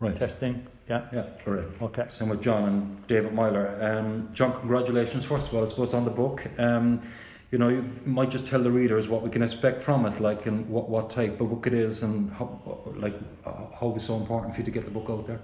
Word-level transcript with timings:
Right. 0.00 0.16
Testing. 0.16 0.66
Yeah. 0.88 1.06
Yeah, 1.12 1.26
correct. 1.44 1.82
Okay. 1.82 2.06
Same 2.08 2.28
with 2.28 2.40
John 2.40 2.64
and 2.64 3.06
David 3.08 3.34
Meyler. 3.34 3.78
Um, 3.82 4.30
John, 4.32 4.52
congratulations 4.58 5.24
first 5.24 5.48
of 5.48 5.54
all, 5.54 5.64
I 5.64 5.66
suppose, 5.66 5.92
on 5.92 6.04
the 6.04 6.10
book. 6.10 6.46
Um, 6.58 7.02
you 7.50 7.58
know, 7.58 7.68
you 7.68 7.90
might 8.04 8.30
just 8.30 8.46
tell 8.46 8.62
the 8.62 8.70
readers 8.70 9.08
what 9.08 9.22
we 9.22 9.30
can 9.30 9.42
expect 9.42 9.80
from 9.80 10.04
it, 10.06 10.20
like, 10.20 10.46
and 10.46 10.68
what, 10.68 10.88
what 10.88 11.08
type 11.10 11.40
of 11.40 11.48
book 11.48 11.66
it 11.66 11.72
is, 11.72 12.02
and 12.02 12.30
how, 12.32 12.60
like, 12.94 13.14
uh, 13.44 13.52
how 13.80 13.94
it's 13.96 14.04
so 14.04 14.16
important 14.16 14.54
for 14.54 14.60
you 14.60 14.66
to 14.66 14.70
get 14.70 14.84
the 14.84 14.90
book 14.90 15.08
out 15.08 15.26
there. 15.26 15.40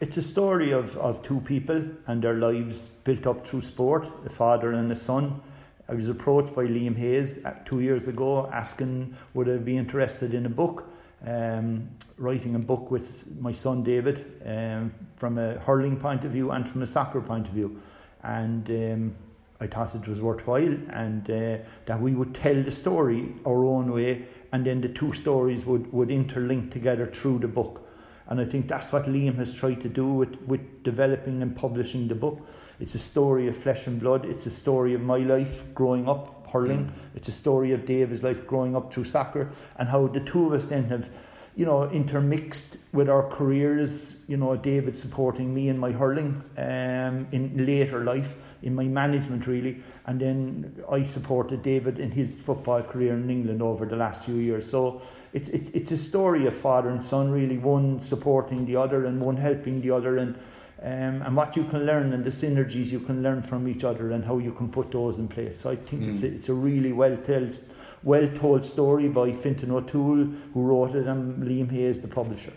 It's 0.00 0.16
a 0.16 0.22
story 0.22 0.70
of, 0.70 0.96
of 0.98 1.20
two 1.22 1.40
people 1.40 1.84
and 2.06 2.22
their 2.22 2.34
lives 2.34 2.86
built 3.02 3.26
up 3.26 3.44
through 3.44 3.62
sport, 3.62 4.08
a 4.24 4.30
father 4.30 4.72
and 4.72 4.90
a 4.92 4.96
son. 4.96 5.40
I 5.88 5.94
was 5.94 6.08
approached 6.08 6.54
by 6.54 6.66
Liam 6.66 6.96
Hayes 6.96 7.44
uh, 7.44 7.54
two 7.64 7.80
years 7.80 8.06
ago 8.06 8.48
asking 8.52 9.16
would 9.34 9.48
I 9.48 9.56
be 9.56 9.76
interested 9.76 10.34
in 10.34 10.46
a 10.46 10.50
book, 10.50 10.88
um, 11.26 11.88
writing 12.16 12.54
a 12.54 12.58
book 12.58 12.90
with 12.90 13.24
my 13.40 13.52
son 13.52 13.82
David 13.82 14.40
um, 14.44 14.92
from 15.16 15.38
a 15.38 15.58
hurling 15.58 15.96
point 15.96 16.24
of 16.24 16.32
view 16.32 16.50
and 16.50 16.68
from 16.68 16.82
a 16.82 16.86
soccer 16.86 17.20
point 17.20 17.48
of 17.48 17.54
view. 17.54 17.80
And 18.22 18.70
um, 18.70 19.14
I 19.60 19.66
thought 19.66 19.94
it 19.94 20.06
was 20.06 20.20
worthwhile 20.20 20.76
and 20.90 21.28
uh, 21.30 21.58
that 21.86 22.00
we 22.00 22.14
would 22.14 22.34
tell 22.34 22.54
the 22.54 22.70
story 22.70 23.34
our 23.44 23.64
own 23.64 23.92
way 23.92 24.26
and 24.52 24.64
then 24.64 24.80
the 24.80 24.88
two 24.88 25.12
stories 25.12 25.66
would, 25.66 25.92
would 25.92 26.08
interlink 26.08 26.70
together 26.70 27.06
through 27.06 27.40
the 27.40 27.48
book. 27.48 27.84
And 28.28 28.40
I 28.40 28.44
think 28.44 28.68
that's 28.68 28.92
what 28.92 29.04
Liam 29.04 29.36
has 29.36 29.54
tried 29.54 29.80
to 29.80 29.88
do 29.88 30.12
with, 30.12 30.40
with 30.42 30.82
developing 30.82 31.42
and 31.42 31.56
publishing 31.56 32.08
the 32.08 32.14
book. 32.14 32.46
It's 32.78 32.94
a 32.94 32.98
story 32.98 33.48
of 33.48 33.56
flesh 33.56 33.86
and 33.86 33.98
blood. 33.98 34.26
It's 34.26 34.46
a 34.46 34.50
story 34.50 34.94
of 34.94 35.00
my 35.00 35.18
life 35.18 35.64
growing 35.74 36.08
up 36.08 36.37
hurling. 36.52 36.86
Mm. 36.86 36.92
It's 37.14 37.28
a 37.28 37.32
story 37.32 37.72
of 37.72 37.84
David's 37.84 38.22
life 38.22 38.46
growing 38.46 38.76
up 38.76 38.92
through 38.92 39.04
soccer 39.04 39.52
and 39.76 39.88
how 39.88 40.06
the 40.08 40.20
two 40.20 40.46
of 40.46 40.52
us 40.52 40.66
then 40.66 40.84
have, 40.84 41.10
you 41.56 41.66
know, 41.66 41.90
intermixed 41.90 42.78
with 42.92 43.08
our 43.08 43.28
careers. 43.28 44.16
You 44.28 44.36
know, 44.36 44.56
David 44.56 44.94
supporting 44.94 45.54
me 45.54 45.68
in 45.68 45.78
my 45.78 45.92
hurling 45.92 46.42
um, 46.56 47.26
in 47.32 47.66
later 47.66 48.04
life, 48.04 48.36
in 48.62 48.74
my 48.74 48.84
management 48.84 49.46
really, 49.46 49.82
and 50.06 50.20
then 50.20 50.82
I 50.90 51.04
supported 51.04 51.62
David 51.62 51.98
in 51.98 52.10
his 52.10 52.40
football 52.40 52.82
career 52.82 53.14
in 53.14 53.30
England 53.30 53.62
over 53.62 53.86
the 53.86 53.96
last 53.96 54.24
few 54.24 54.36
years. 54.36 54.68
So 54.68 55.00
it's 55.32 55.48
it's 55.50 55.70
it's 55.70 55.90
a 55.90 55.96
story 55.96 56.46
of 56.46 56.54
father 56.54 56.90
and 56.90 57.02
son 57.02 57.30
really, 57.30 57.58
one 57.58 58.00
supporting 58.00 58.66
the 58.66 58.76
other 58.76 59.04
and 59.06 59.20
one 59.20 59.36
helping 59.36 59.80
the 59.80 59.90
other 59.90 60.18
and. 60.18 60.36
Um, 60.80 61.22
and 61.22 61.34
what 61.34 61.56
you 61.56 61.64
can 61.64 61.86
learn 61.86 62.12
and 62.12 62.24
the 62.24 62.30
synergies 62.30 62.92
you 62.92 63.00
can 63.00 63.20
learn 63.20 63.42
from 63.42 63.66
each 63.66 63.82
other 63.82 64.12
and 64.12 64.24
how 64.24 64.38
you 64.38 64.52
can 64.52 64.70
put 64.70 64.92
those 64.92 65.18
in 65.18 65.26
place. 65.26 65.60
So 65.60 65.70
I 65.70 65.76
think 65.76 66.04
mm. 66.04 66.12
it's, 66.12 66.22
a, 66.22 66.26
it's 66.28 66.48
a 66.48 66.54
really 66.54 66.92
well 66.92 67.16
told, 67.16 67.58
well 68.04 68.28
told 68.28 68.64
story 68.64 69.08
by 69.08 69.32
Fintan 69.32 69.72
O'Toole, 69.72 70.24
who 70.54 70.62
wrote 70.62 70.94
it, 70.94 71.06
and 71.06 71.42
Liam 71.42 71.70
Hayes, 71.72 72.00
the 72.00 72.06
publisher. 72.06 72.52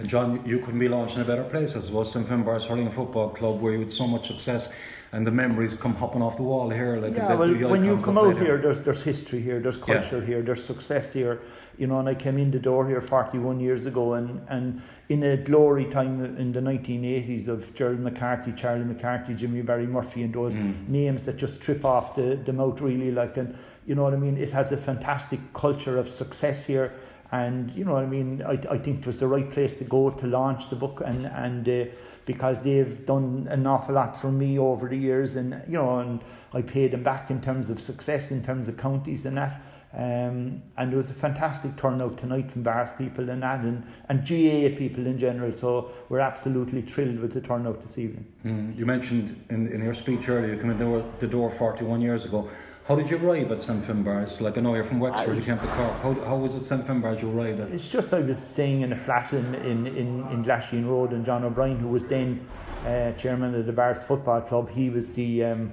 And 0.00 0.08
John, 0.08 0.42
you 0.46 0.58
couldn't 0.58 0.80
be 0.80 0.88
launched 0.88 1.16
in 1.16 1.22
a 1.22 1.24
better 1.24 1.44
place 1.44 1.76
as 1.76 1.90
well. 1.90 2.04
St 2.04 2.26
Finbarr's 2.26 2.66
Hurling 2.66 2.90
Football 2.90 3.30
Club, 3.30 3.60
where 3.60 3.72
you 3.74 3.80
had 3.80 3.92
so 3.92 4.06
much 4.06 4.26
success 4.26 4.72
and 5.12 5.26
the 5.26 5.30
memories 5.30 5.74
come 5.74 5.94
hopping 5.94 6.22
off 6.22 6.36
the 6.36 6.42
wall 6.42 6.70
here. 6.70 6.96
Like 6.96 7.14
yeah, 7.14 7.34
well, 7.34 7.52
when 7.68 7.84
you 7.84 7.96
come 7.98 8.16
out 8.16 8.36
here, 8.38 8.58
there's 8.58 8.80
there's 8.80 9.02
history 9.02 9.40
here, 9.40 9.58
there's 9.58 9.76
culture 9.76 10.20
yeah. 10.20 10.26
here, 10.26 10.42
there's 10.42 10.62
success 10.62 11.12
here. 11.12 11.40
You 11.76 11.86
know, 11.86 11.98
and 11.98 12.08
I 12.08 12.14
came 12.14 12.38
in 12.38 12.50
the 12.50 12.58
door 12.58 12.86
here 12.86 13.00
41 13.00 13.58
years 13.58 13.86
ago, 13.86 14.14
and 14.14 14.40
and 14.48 14.82
in 15.08 15.22
a 15.24 15.36
glory 15.36 15.86
time 15.86 16.24
in 16.36 16.52
the 16.52 16.60
1980s 16.60 17.48
of 17.48 17.74
Gerald 17.74 18.00
McCarthy, 18.00 18.52
Charlie 18.52 18.84
McCarthy, 18.84 19.34
Jimmy 19.34 19.62
Barry 19.62 19.86
Murphy, 19.86 20.22
and 20.22 20.32
those 20.32 20.54
mm. 20.54 20.88
names 20.88 21.26
that 21.26 21.36
just 21.36 21.60
trip 21.60 21.84
off 21.84 22.14
the, 22.14 22.36
the 22.36 22.52
mouth 22.52 22.80
really 22.80 23.10
like 23.10 23.36
and 23.36 23.58
you 23.86 23.96
know 23.96 24.04
what 24.04 24.14
I 24.14 24.18
mean. 24.18 24.36
It 24.36 24.52
has 24.52 24.70
a 24.70 24.76
fantastic 24.76 25.40
culture 25.52 25.98
of 25.98 26.08
success 26.08 26.64
here. 26.64 26.92
And 27.32 27.70
you 27.72 27.84
know 27.84 27.94
what 27.94 28.02
I 28.02 28.06
mean. 28.06 28.42
I, 28.42 28.58
I 28.70 28.78
think 28.78 29.00
it 29.00 29.06
was 29.06 29.20
the 29.20 29.28
right 29.28 29.48
place 29.48 29.76
to 29.76 29.84
go 29.84 30.10
to 30.10 30.26
launch 30.26 30.68
the 30.68 30.76
book, 30.76 31.00
and 31.04 31.26
and 31.26 31.68
uh, 31.68 31.84
because 32.26 32.60
they've 32.62 33.06
done 33.06 33.46
an 33.50 33.66
awful 33.66 33.94
lot 33.94 34.16
for 34.16 34.32
me 34.32 34.58
over 34.58 34.88
the 34.88 34.96
years, 34.96 35.36
and 35.36 35.62
you 35.66 35.74
know, 35.74 36.00
and 36.00 36.20
I 36.52 36.62
paid 36.62 36.90
them 36.90 37.04
back 37.04 37.30
in 37.30 37.40
terms 37.40 37.70
of 37.70 37.80
success, 37.80 38.30
in 38.30 38.42
terms 38.42 38.68
of 38.68 38.76
counties 38.76 39.24
and 39.26 39.36
that. 39.36 39.62
Um, 39.92 40.62
and 40.76 40.90
there 40.90 40.96
was 40.96 41.10
a 41.10 41.14
fantastic 41.14 41.76
turnout 41.76 42.16
tonight 42.16 42.50
from 42.50 42.62
Barrs 42.62 42.90
people 42.96 43.28
and 43.28 43.42
that, 43.42 43.60
and, 43.60 43.84
and 44.08 44.20
GAA 44.20 44.76
people 44.78 45.06
in 45.06 45.18
general. 45.18 45.52
So 45.52 45.90
we're 46.08 46.20
absolutely 46.20 46.82
thrilled 46.82 47.18
with 47.18 47.32
the 47.32 47.40
turnout 47.40 47.80
this 47.80 47.98
evening. 47.98 48.26
Mm, 48.44 48.76
you 48.76 48.86
mentioned 48.86 49.44
in, 49.50 49.66
in 49.68 49.82
your 49.82 49.94
speech 49.94 50.28
earlier, 50.28 50.54
you 50.54 50.60
came 50.60 50.70
in 50.70 50.78
the 50.78 50.84
door, 50.84 51.04
the 51.18 51.26
door 51.26 51.50
41 51.50 52.00
years 52.00 52.24
ago. 52.24 52.48
How 52.86 52.96
did 52.96 53.10
you 53.10 53.18
arrive 53.18 53.52
at 53.52 53.62
St 53.62 53.82
Finbarr's? 53.84 54.40
Like 54.40 54.58
I 54.58 54.60
know 54.60 54.74
you're 54.74 54.84
from 54.84 55.00
Wexford, 55.00 55.36
you 55.36 55.42
came 55.42 55.58
to 55.58 55.66
Cork. 55.66 56.00
How, 56.02 56.12
how 56.24 56.36
was 56.36 56.54
it 56.54 56.64
St 56.64 56.84
Finbarr's 56.84 57.22
you 57.22 57.30
arrived 57.30 57.60
at? 57.60 57.70
It's 57.70 57.92
just 57.92 58.12
I 58.12 58.20
was 58.20 58.38
staying 58.38 58.80
in 58.80 58.92
a 58.92 58.96
flat 58.96 59.32
in 59.32 59.54
in 59.56 59.86
in, 59.86 60.26
in 60.28 60.44
Glasheen 60.44 60.88
Road, 60.88 61.12
and 61.12 61.24
John 61.24 61.44
O'Brien, 61.44 61.78
who 61.78 61.88
was 61.88 62.04
then 62.04 62.44
uh, 62.84 63.12
chairman 63.12 63.54
of 63.54 63.66
the 63.66 63.72
Barrs 63.72 64.02
Football 64.02 64.40
Club, 64.40 64.70
he 64.70 64.90
was 64.90 65.12
the 65.12 65.44
um, 65.44 65.72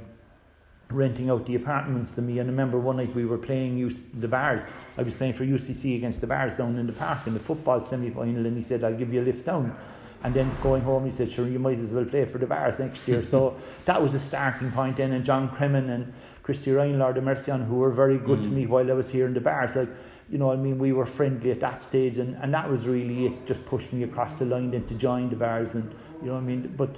renting 0.89 1.29
out 1.29 1.45
the 1.45 1.55
apartments 1.55 2.13
to 2.13 2.21
me. 2.21 2.39
And 2.39 2.49
I 2.49 2.51
remember 2.51 2.79
one 2.79 2.97
night 2.97 3.13
we 3.13 3.25
were 3.25 3.37
playing 3.37 3.93
the 4.13 4.27
Barrs. 4.27 4.65
I 4.97 5.03
was 5.03 5.15
playing 5.15 5.33
for 5.33 5.45
UCC 5.45 5.97
against 5.97 6.21
the 6.21 6.27
Barrs 6.27 6.55
down 6.55 6.77
in 6.77 6.87
the 6.87 6.93
park 6.93 7.27
in 7.27 7.33
the 7.33 7.39
football 7.39 7.83
semi 7.83 8.09
final, 8.09 8.45
and 8.45 8.55
he 8.55 8.61
said, 8.61 8.83
"I'll 8.83 8.95
give 8.95 9.13
you 9.13 9.21
a 9.21 9.23
lift 9.23 9.45
down." 9.45 9.75
And 10.23 10.33
then 10.33 10.49
going 10.63 10.81
home, 10.81 11.05
he 11.05 11.11
said, 11.11 11.29
"Sure, 11.29 11.47
you 11.47 11.59
might 11.59 11.77
as 11.79 11.93
well 11.93 12.05
play 12.05 12.25
for 12.25 12.37
the 12.37 12.47
Barrs 12.47 12.79
next 12.79 13.07
year." 13.07 13.23
so 13.23 13.55
that 13.85 14.01
was 14.01 14.13
a 14.13 14.19
starting 14.19 14.71
point. 14.71 14.97
Then, 14.97 15.11
and 15.11 15.25
John 15.25 15.49
Cremin 15.49 15.89
and 15.89 16.13
Christy 16.41 16.71
Ryan, 16.71 16.99
Lord 16.99 17.17
of 17.17 17.23
Mercy 17.23 17.51
on, 17.51 17.63
who 17.63 17.75
were 17.75 17.91
very 17.91 18.17
good 18.17 18.39
mm. 18.39 18.43
to 18.43 18.49
me 18.49 18.65
while 18.65 18.89
I 18.89 18.93
was 18.93 19.09
here 19.09 19.25
in 19.25 19.33
the 19.33 19.41
Barrs, 19.41 19.75
like 19.75 19.89
you 20.29 20.37
know, 20.37 20.51
I 20.51 20.57
mean, 20.57 20.77
we 20.77 20.91
were 20.91 21.05
friendly 21.05 21.51
at 21.51 21.61
that 21.61 21.83
stage, 21.83 22.17
and, 22.17 22.35
and 22.35 22.53
that 22.53 22.69
was 22.69 22.87
really 22.87 23.27
it. 23.27 23.45
Just 23.45 23.65
pushed 23.65 23.93
me 23.93 24.03
across 24.03 24.35
the 24.35 24.45
line 24.45 24.71
then 24.71 24.85
to 24.85 24.95
join 24.95 25.29
the 25.29 25.35
Barrs, 25.35 25.73
and 25.73 25.93
you 26.21 26.27
know, 26.27 26.37
I 26.37 26.41
mean, 26.41 26.73
but 26.75 26.95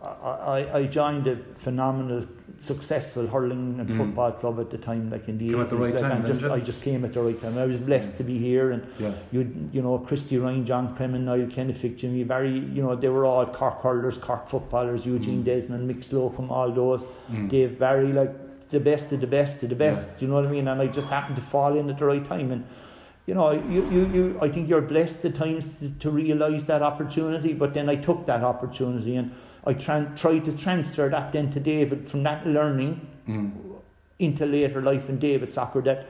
I, 0.00 0.70
I 0.72 0.86
joined 0.86 1.26
a 1.26 1.36
phenomenal, 1.56 2.26
successful 2.60 3.26
hurling 3.26 3.80
and 3.80 3.88
mm. 3.88 3.96
football 3.96 4.30
club 4.30 4.60
at 4.60 4.70
the 4.70 4.78
time, 4.78 5.10
like 5.10 5.28
in 5.28 5.38
the 5.38 5.48
came 5.48 5.56
80s. 5.56 5.72
Right 5.72 5.92
like, 5.92 6.00
time, 6.00 6.26
just, 6.26 6.44
I 6.44 6.60
just 6.60 6.82
came 6.82 7.04
at 7.04 7.12
the 7.14 7.20
right 7.20 7.40
time. 7.40 7.58
I 7.58 7.66
was 7.66 7.80
blessed 7.80 8.16
to 8.18 8.24
be 8.24 8.38
here, 8.38 8.70
and 8.70 8.86
yeah. 8.98 9.12
you 9.32 9.70
you 9.72 9.82
know, 9.82 9.98
Christy 9.98 10.38
Ryan, 10.38 10.64
John 10.64 10.96
Cremin, 10.96 11.22
Niall 11.22 11.48
Kennefick, 11.48 11.98
Jimmy 11.98 12.22
Barry, 12.22 12.58
you 12.58 12.82
know, 12.82 12.94
they 12.94 13.08
were 13.08 13.24
all 13.24 13.46
Cork 13.46 13.82
hurlers, 13.82 14.18
Cork 14.18 14.48
footballers, 14.48 15.04
Eugene 15.04 15.42
mm. 15.42 15.44
Desmond, 15.44 15.90
Mick 15.90 16.04
Slocum, 16.04 16.50
all 16.50 16.70
those, 16.70 17.06
mm. 17.30 17.48
Dave 17.48 17.78
Barry, 17.78 18.12
like 18.12 18.70
the 18.70 18.78
best 18.78 19.12
of 19.12 19.20
the 19.20 19.26
best 19.26 19.62
of 19.64 19.70
the 19.70 19.74
best. 19.74 20.12
Yeah. 20.12 20.20
You 20.20 20.28
know 20.28 20.34
what 20.34 20.46
I 20.46 20.50
mean? 20.50 20.68
And 20.68 20.80
I 20.80 20.86
just 20.86 21.08
happened 21.08 21.36
to 21.36 21.42
fall 21.42 21.76
in 21.76 21.90
at 21.90 21.98
the 21.98 22.04
right 22.04 22.24
time, 22.24 22.52
and 22.52 22.64
you 23.26 23.34
know, 23.34 23.50
you, 23.50 23.90
you, 23.90 24.06
you 24.06 24.38
I 24.40 24.48
think 24.48 24.68
you're 24.68 24.80
blessed 24.80 25.24
at 25.24 25.34
times 25.34 25.80
to, 25.80 25.90
to 25.90 26.10
realise 26.10 26.64
that 26.64 26.82
opportunity, 26.82 27.52
but 27.52 27.74
then 27.74 27.88
I 27.88 27.96
took 27.96 28.26
that 28.26 28.44
opportunity 28.44 29.16
and 29.16 29.34
I 29.68 29.74
tra- 29.74 30.10
tried 30.16 30.46
to 30.46 30.56
transfer 30.56 31.08
that 31.10 31.32
then 31.32 31.50
to 31.50 31.60
David 31.60 32.08
from 32.08 32.22
that 32.22 32.46
learning 32.46 33.06
mm. 33.28 33.52
into 34.18 34.46
later 34.46 34.80
life 34.80 35.10
in 35.10 35.18
David 35.18 35.50
soccer 35.50 35.82
that 35.82 36.08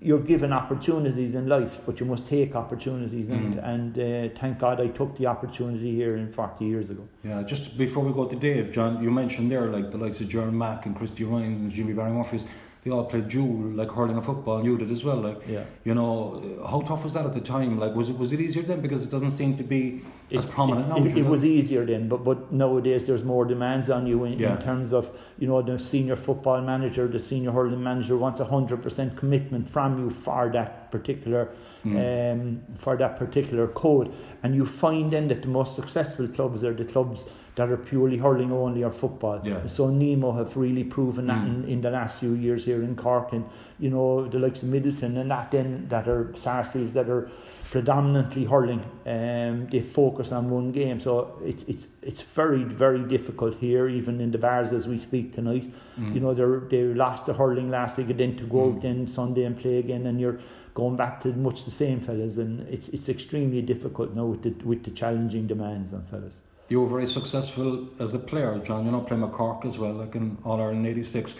you're 0.00 0.20
given 0.20 0.52
opportunities 0.52 1.34
in 1.34 1.48
life, 1.48 1.80
but 1.84 1.98
you 1.98 2.06
must 2.06 2.26
take 2.26 2.54
opportunities. 2.54 3.30
Mm. 3.30 3.34
And, 3.34 3.54
and 3.98 4.32
uh, 4.32 4.38
thank 4.38 4.58
God 4.58 4.80
I 4.80 4.88
took 4.88 5.16
the 5.16 5.26
opportunity 5.26 5.92
here 5.94 6.16
in 6.16 6.30
40 6.30 6.64
years 6.66 6.90
ago. 6.90 7.08
Yeah, 7.24 7.42
just 7.42 7.78
before 7.78 8.04
we 8.04 8.12
go 8.12 8.26
to 8.26 8.36
Dave, 8.36 8.72
John, 8.72 9.02
you 9.02 9.10
mentioned 9.10 9.50
there 9.50 9.66
like 9.66 9.90
the 9.90 9.98
likes 9.98 10.20
of 10.20 10.28
Jeremy 10.28 10.52
Mack 10.52 10.86
and 10.86 10.94
Christy 10.94 11.24
Ryan 11.24 11.54
and 11.54 11.72
Jimmy 11.72 11.94
Barry 11.94 12.12
Murphys 12.12 12.44
they 12.84 12.90
all 12.90 13.04
played 13.04 13.28
dual 13.28 13.70
like 13.80 13.90
hurling 13.90 14.16
and 14.16 14.24
football, 14.24 14.58
and 14.58 14.66
you 14.66 14.78
did 14.78 14.90
as 14.90 15.04
well. 15.04 15.16
Like, 15.16 15.40
Yeah. 15.48 15.64
you 15.84 15.94
know, 15.94 16.40
how 16.70 16.80
tough 16.80 17.02
was 17.04 17.12
that 17.14 17.26
at 17.26 17.32
the 17.32 17.40
time? 17.40 17.78
Like, 17.78 17.94
was 17.94 18.08
it 18.08 18.18
was 18.18 18.32
it 18.32 18.40
easier 18.40 18.62
then 18.62 18.80
because 18.80 19.04
it 19.04 19.10
doesn't 19.10 19.30
seem 19.30 19.56
to 19.56 19.62
be 19.64 20.02
as 20.32 20.46
prominent 20.46 20.86
it, 20.86 20.88
now? 20.90 21.04
It, 21.04 21.18
it 21.18 21.26
was 21.26 21.44
easier 21.44 21.84
then, 21.84 22.08
but 22.08 22.22
but 22.24 22.52
nowadays 22.52 23.06
there's 23.06 23.24
more 23.24 23.44
demands 23.44 23.90
on 23.90 24.06
you 24.06 24.24
in, 24.24 24.38
Yeah. 24.38 24.52
in 24.56 24.62
terms 24.62 24.92
of 24.92 25.10
you 25.38 25.48
know 25.48 25.60
the 25.62 25.78
senior 25.78 26.16
football 26.16 26.60
manager, 26.60 27.08
the 27.08 27.20
senior 27.20 27.50
hurling 27.50 27.82
manager 27.82 28.16
wants 28.16 28.40
hundred 28.40 28.80
percent 28.82 29.16
commitment 29.16 29.68
from 29.68 29.98
you 29.98 30.10
for 30.10 30.48
that 30.52 30.90
particular 30.90 31.48
Mm. 31.84 32.32
um, 32.32 32.60
for 32.76 32.96
that 32.96 33.16
particular 33.16 33.68
code, 33.68 34.12
and 34.42 34.54
you 34.54 34.66
find 34.66 35.12
then 35.12 35.28
that 35.28 35.42
the 35.42 35.48
most 35.48 35.76
successful 35.76 36.26
clubs 36.26 36.64
are 36.64 36.74
the 36.74 36.84
clubs 36.84 37.26
that 37.58 37.68
are 37.74 37.76
purely 37.90 38.18
hurling 38.24 38.52
only 38.52 38.82
or 38.88 38.92
football. 38.92 39.40
Yeah. 39.44 39.66
So 39.66 39.90
Nemo 39.90 40.30
have 40.40 40.56
really 40.64 40.84
proven 40.96 41.26
that 41.26 41.42
Mm. 41.44 41.48
in, 41.48 41.64
in 41.74 41.80
the 41.86 41.90
last 41.98 42.20
few 42.20 42.32
years 42.46 42.64
here 42.70 42.82
in 42.88 42.94
Cork, 43.04 43.32
and 43.36 43.44
you 43.84 43.90
know 43.94 44.08
the 44.34 44.38
likes 44.44 44.62
of 44.62 44.68
Midleton 44.74 45.12
and 45.20 45.30
that 45.30 45.50
then 45.50 45.86
that 45.94 46.06
are 46.08 46.24
Sarsfields 46.44 46.92
that 46.98 47.08
are 47.16 47.24
predominantly 47.72 48.44
hurling. 48.44 48.82
Um, 49.06 49.66
they 49.72 49.82
focus 49.82 50.32
on 50.32 50.48
one 50.58 50.72
game, 50.72 51.00
so 51.00 51.12
it's 51.44 51.64
it's 51.72 51.86
it's 52.10 52.22
very 52.22 52.62
very 52.64 53.02
difficult 53.14 53.54
here, 53.66 53.88
even 53.88 54.20
in 54.20 54.30
the 54.30 54.38
Barrs 54.38 54.72
as 54.72 54.86
we 54.92 54.98
speak 54.98 55.32
tonight. 55.38 55.66
Mm. 56.00 56.14
You 56.14 56.20
know 56.20 56.32
they 56.34 56.46
they 56.76 56.82
lost 56.94 57.26
the 57.26 57.34
hurling 57.34 57.68
last 57.70 57.98
week, 57.98 58.10
and 58.10 58.18
then 58.20 58.36
to 58.36 58.44
go 58.44 58.58
Mm. 58.58 58.74
out 58.76 58.82
then 58.82 59.06
Sunday 59.06 59.44
and 59.44 59.56
play 59.56 59.78
again, 59.78 60.06
and 60.06 60.20
you're 60.20 60.38
going 60.74 60.96
back 60.96 61.14
to 61.24 61.28
much 61.46 61.64
the 61.64 61.70
same 61.82 61.98
fellas, 62.00 62.36
and 62.38 62.52
it's 62.68 62.88
it's 62.96 63.08
extremely 63.08 63.62
difficult 63.62 64.14
now 64.14 64.26
with 64.32 64.42
the 64.46 64.52
with 64.70 64.82
the 64.84 64.90
challenging 65.02 65.46
demands 65.46 65.92
on 65.92 66.02
fellas. 66.12 66.42
You 66.68 66.82
were 66.82 66.88
very 66.88 67.06
successful 67.06 67.88
as 67.98 68.12
a 68.14 68.18
player, 68.18 68.58
John. 68.58 68.84
You 68.84 68.90
know, 68.92 69.00
playing 69.00 69.22
with 69.22 69.32
Cork 69.32 69.64
as 69.64 69.78
well, 69.78 69.92
like 69.94 70.14
in 70.14 70.36
All 70.44 70.60
Ireland 70.60 70.86
'86. 70.86 71.36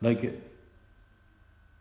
Like 0.00 0.40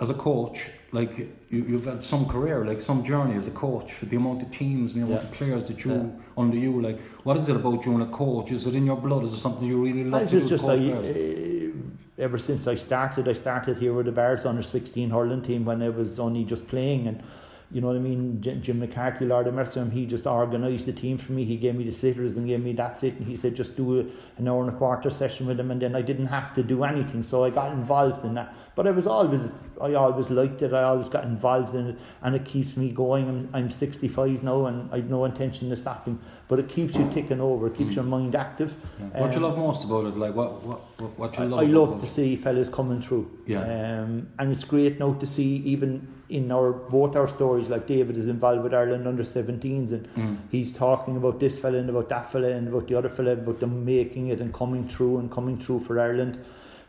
as 0.02 0.10
a 0.10 0.14
coach, 0.14 0.70
like 0.92 1.18
you, 1.18 1.32
you've 1.50 1.86
had 1.86 2.04
some 2.04 2.26
career, 2.26 2.66
like 2.66 2.82
some 2.82 3.04
journey 3.04 3.36
as 3.36 3.48
a 3.48 3.52
coach. 3.52 3.94
The 4.02 4.18
amount 4.18 4.42
of 4.44 4.52
teams, 4.52 4.96
and 4.96 5.04
the 5.04 5.08
amount 5.08 5.24
Yeah. 5.24 5.30
of 5.30 5.36
players 5.36 5.68
that 5.70 5.86
you 5.86 5.92
Yeah. 5.94 6.06
under 6.38 6.58
you. 6.58 6.82
Like, 6.82 7.00
what 7.24 7.38
is 7.38 7.48
it 7.48 7.56
about 7.56 7.86
you 7.86 7.94
and 7.94 8.04
a 8.04 8.08
coach? 8.08 8.52
Is 8.52 8.68
it 8.68 8.76
in 8.76 8.86
your 8.86 8.98
blood? 8.98 9.24
Is 9.24 9.34
it 9.34 9.38
something 9.38 9.66
you 9.68 9.82
really 9.82 10.04
love 10.04 10.24
I 10.24 10.26
to 10.26 10.40
do? 10.42 10.48
just, 10.50 10.64
like, 10.66 10.82
uh, 10.82 12.22
ever 12.22 12.38
since 12.38 12.68
I 12.68 12.76
started, 12.76 13.28
I 13.30 13.34
started 13.34 13.78
here 13.78 13.94
with 13.94 14.08
the 14.08 14.12
Barrs 14.12 14.44
under 14.46 14.64
16 14.64 15.12
hurling 15.12 15.44
team 15.44 15.64
when 15.66 15.82
I 15.82 15.90
was 15.90 16.20
only 16.20 16.44
just 16.44 16.68
playing. 16.68 17.08
And 17.08 17.24
you 17.71 17.79
know 17.79 17.88
what 17.88 17.95
I 17.95 18.00
mean? 18.00 18.41
Jim 18.41 18.79
McCarthy, 18.79 19.25
Lord 19.25 19.47
of 19.47 19.53
Mercy, 19.53 19.81
he 19.91 20.06
just 20.06 20.27
organised 20.27 20.88
the 20.88 20.94
team 20.94 21.18
for 21.18 21.31
me. 21.31 21.45
He 21.45 21.56
gave 21.56 21.75
me 21.75 21.85
the 21.85 21.91
slitters 21.91 22.35
and 22.35 22.45
gave 22.45 22.62
me 22.62 22.73
that's 22.73 23.01
it. 23.03 23.13
And 23.15 23.25
he 23.25 23.35
said, 23.35 23.56
just 23.56 23.77
do 23.77 24.12
an 24.38 24.47
hour 24.47 24.62
and 24.62 24.73
a 24.73 24.75
quarter 24.75 25.09
session 25.09 25.47
with 25.47 25.59
him. 25.59 25.71
And 25.71 25.81
then 25.81 25.95
I 25.95 26.01
didn't 26.01 26.25
have 26.25 26.53
to 26.56 26.63
do 26.63 26.83
anything. 26.83 27.23
So 27.23 27.45
I 27.45 27.50
got 27.50 27.71
involved 27.71 28.25
in 28.25 28.33
that. 28.33 28.53
But 28.75 28.88
I 28.88 28.91
was 28.91 29.07
always, 29.07 29.53
I 29.81 29.94
always 29.94 30.29
liked 30.29 30.62
it. 30.63 30.73
I 30.73 30.83
always 30.83 31.07
got 31.07 31.23
involved 31.23 31.73
in 31.73 31.88
it. 31.91 32.00
And 32.21 32.35
it 32.35 32.44
keeps 32.44 32.75
me 32.75 32.91
going. 32.91 33.29
I'm, 33.29 33.50
I'm 33.53 33.69
65 33.69 34.44
now 34.44 34.65
and 34.65 34.94
I've 34.94 35.09
no 35.09 35.23
intention 35.23 35.71
of 35.71 35.77
stopping. 35.77 36.19
But 36.50 36.59
it 36.59 36.68
keeps 36.68 36.95
you 36.97 37.09
ticking 37.09 37.39
over. 37.39 37.68
It 37.68 37.75
keeps 37.75 37.95
your 37.95 38.03
mind 38.03 38.35
active. 38.35 38.75
Yeah. 39.00 39.21
What 39.21 39.33
you 39.33 39.38
um, 39.38 39.44
love 39.44 39.57
most 39.57 39.85
about 39.85 40.07
it? 40.07 40.18
Like, 40.18 40.35
what 40.35 40.62
what 40.63 41.00
what, 41.00 41.18
what 41.18 41.38
you 41.38 41.44
I, 41.44 41.47
love? 41.47 41.59
I 41.62 41.63
about 41.63 41.73
love 41.73 41.95
it? 41.95 42.00
to 42.00 42.07
see 42.07 42.35
fellas 42.35 42.68
coming 42.68 43.01
through. 43.01 43.31
Yeah. 43.45 43.62
Um, 43.62 44.27
and 44.38 44.51
it's 44.51 44.65
great 44.65 45.00
now 45.00 45.13
to 45.13 45.25
see 45.25 45.56
even 45.63 46.20
in 46.31 46.51
our 46.51 46.72
both 46.72 47.16
our 47.16 47.28
stories, 47.28 47.68
like 47.69 47.86
David 47.88 48.18
is 48.18 48.28
involved 48.28 48.63
with 48.63 48.74
Ireland 48.74 49.06
under 49.06 49.24
17s 49.24 49.92
and 49.92 50.07
Mm. 50.16 50.38
he's 50.50 50.72
talking 50.74 51.18
about 51.18 51.39
this 51.39 51.60
fella 51.60 51.78
and 51.78 51.89
about 51.89 52.07
that 52.10 52.25
fella 52.31 52.50
and 52.50 52.68
about 52.69 52.88
the 52.88 52.95
other 52.95 53.10
fella, 53.10 53.33
about 53.33 53.60
them 53.60 53.83
making 53.86 54.28
it 54.30 54.39
and 54.39 54.54
coming 54.54 54.88
through 54.88 55.18
and 55.19 55.30
coming 55.30 55.57
through 55.57 55.80
for 55.80 56.00
Ireland, 56.00 56.38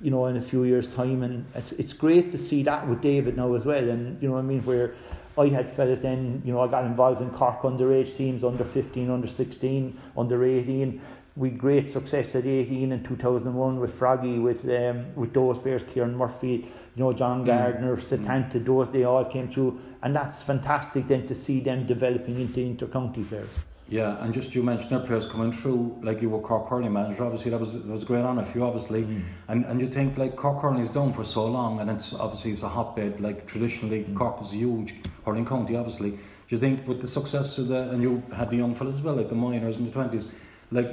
you 0.01 0.11
know, 0.13 0.27
in 0.27 0.37
a 0.37 0.43
few 0.43 0.63
years' 0.65 0.89
time. 0.95 1.23
And 1.23 1.45
it's 1.55 1.73
it's 1.73 1.93
great 1.93 2.31
to 2.31 2.39
see 2.39 2.63
that 2.71 2.87
with 2.89 3.01
David 3.01 3.37
now 3.37 3.53
as 3.55 3.67
well. 3.67 3.89
And 3.95 4.23
you 4.23 4.29
know 4.29 4.35
what 4.35 4.45
I 4.47 4.53
mean, 4.53 4.63
where 4.63 4.95
I 5.37 5.49
had 5.49 5.71
fellas 5.71 6.01
then, 6.01 6.43
you 6.45 6.53
know, 6.53 6.61
I 6.61 6.69
got 6.69 6.85
involved 6.85 7.21
in 7.21 7.31
Cork 7.31 7.63
underage 7.63 8.17
teams, 8.17 8.45
under 8.45 8.65
15, 8.65 9.11
under 9.11 9.29
16, 9.29 9.99
under 10.17 10.45
18. 10.45 11.01
We 11.35 11.49
had 11.49 11.59
great 11.59 11.91
success 11.91 12.35
at 12.35 12.45
18 12.45 12.93
in 12.93 13.05
2001 13.05 13.81
with 13.81 13.95
Froggy, 13.95 14.39
with 14.39 14.65
um, 14.69 15.15
with 15.15 15.33
those 15.33 15.59
players, 15.59 15.83
Kieran 15.83 16.15
Murphy, 16.17 16.69
you 16.95 17.03
know, 17.03 17.13
John 17.13 17.43
Gardiner, 17.43 17.97
Setanta, 17.97 18.63
those, 18.65 18.91
they 18.91 19.05
all 19.05 19.25
came 19.25 19.49
through. 19.49 19.81
And 20.03 20.15
that's 20.15 20.43
fantastic 20.43 21.07
then 21.07 21.27
to 21.29 21.35
see 21.35 21.61
them 21.61 21.87
developing 21.87 22.39
into 22.39 22.61
inter-county 22.61 23.25
players. 23.25 23.59
Yeah, 23.89 24.23
and 24.25 24.33
just 24.33 24.55
you 24.55 24.63
mentioned 24.63 24.91
their 24.91 25.01
players 25.01 25.27
coming 25.27 25.53
through, 25.53 25.99
like 26.03 26.23
you 26.23 26.31
were 26.31 26.41
Cork 26.41 26.69
hurling 26.69 26.93
manager. 26.93 27.25
Obviously, 27.25 27.51
that 27.51 27.61
was 27.61 27.75
that 27.75 27.87
was 27.87 28.03
a 28.03 28.07
great 28.07 28.25
honour 28.25 28.43
for 28.43 28.59
you, 28.59 28.65
obviously. 28.65 29.03
Mm. 29.03 29.23
And 29.49 29.65
and 29.67 29.81
you 29.81 29.87
think 29.87 30.17
like 30.17 30.35
Cork 30.35 30.63
hurling 30.63 30.81
is 30.81 30.89
done 30.89 31.13
for 31.13 31.25
so 31.25 31.45
long, 31.47 31.81
and 31.81 31.91
it's 31.91 32.15
obviously 32.15 32.53
it's 32.53 32.63
a 32.63 32.69
hotbed. 32.69 33.21
Like 33.21 33.47
traditionally, 33.47 34.05
Mm. 34.05 34.17
Cork 34.17 34.41
was 34.41 34.53
a 34.53 34.57
huge 34.57 34.95
hurling 35.27 35.45
county. 35.45 35.77
Obviously, 35.77 36.11
do 36.13 36.19
you 36.49 36.59
think 36.59 36.89
with 36.89 37.01
the 37.03 37.09
success 37.09 37.59
of 37.59 37.69
the 37.69 37.91
and 37.91 38.03
you 38.03 38.23
had 38.35 38.49
the 38.49 38.57
young 38.57 38.75
fellas 38.75 38.95
as 38.95 39.03
well, 39.03 39.15
like 39.15 39.29
the 39.29 39.35
minors 39.35 39.79
in 39.79 39.85
the 39.85 39.91
twenties, 39.91 40.27
like, 40.71 40.91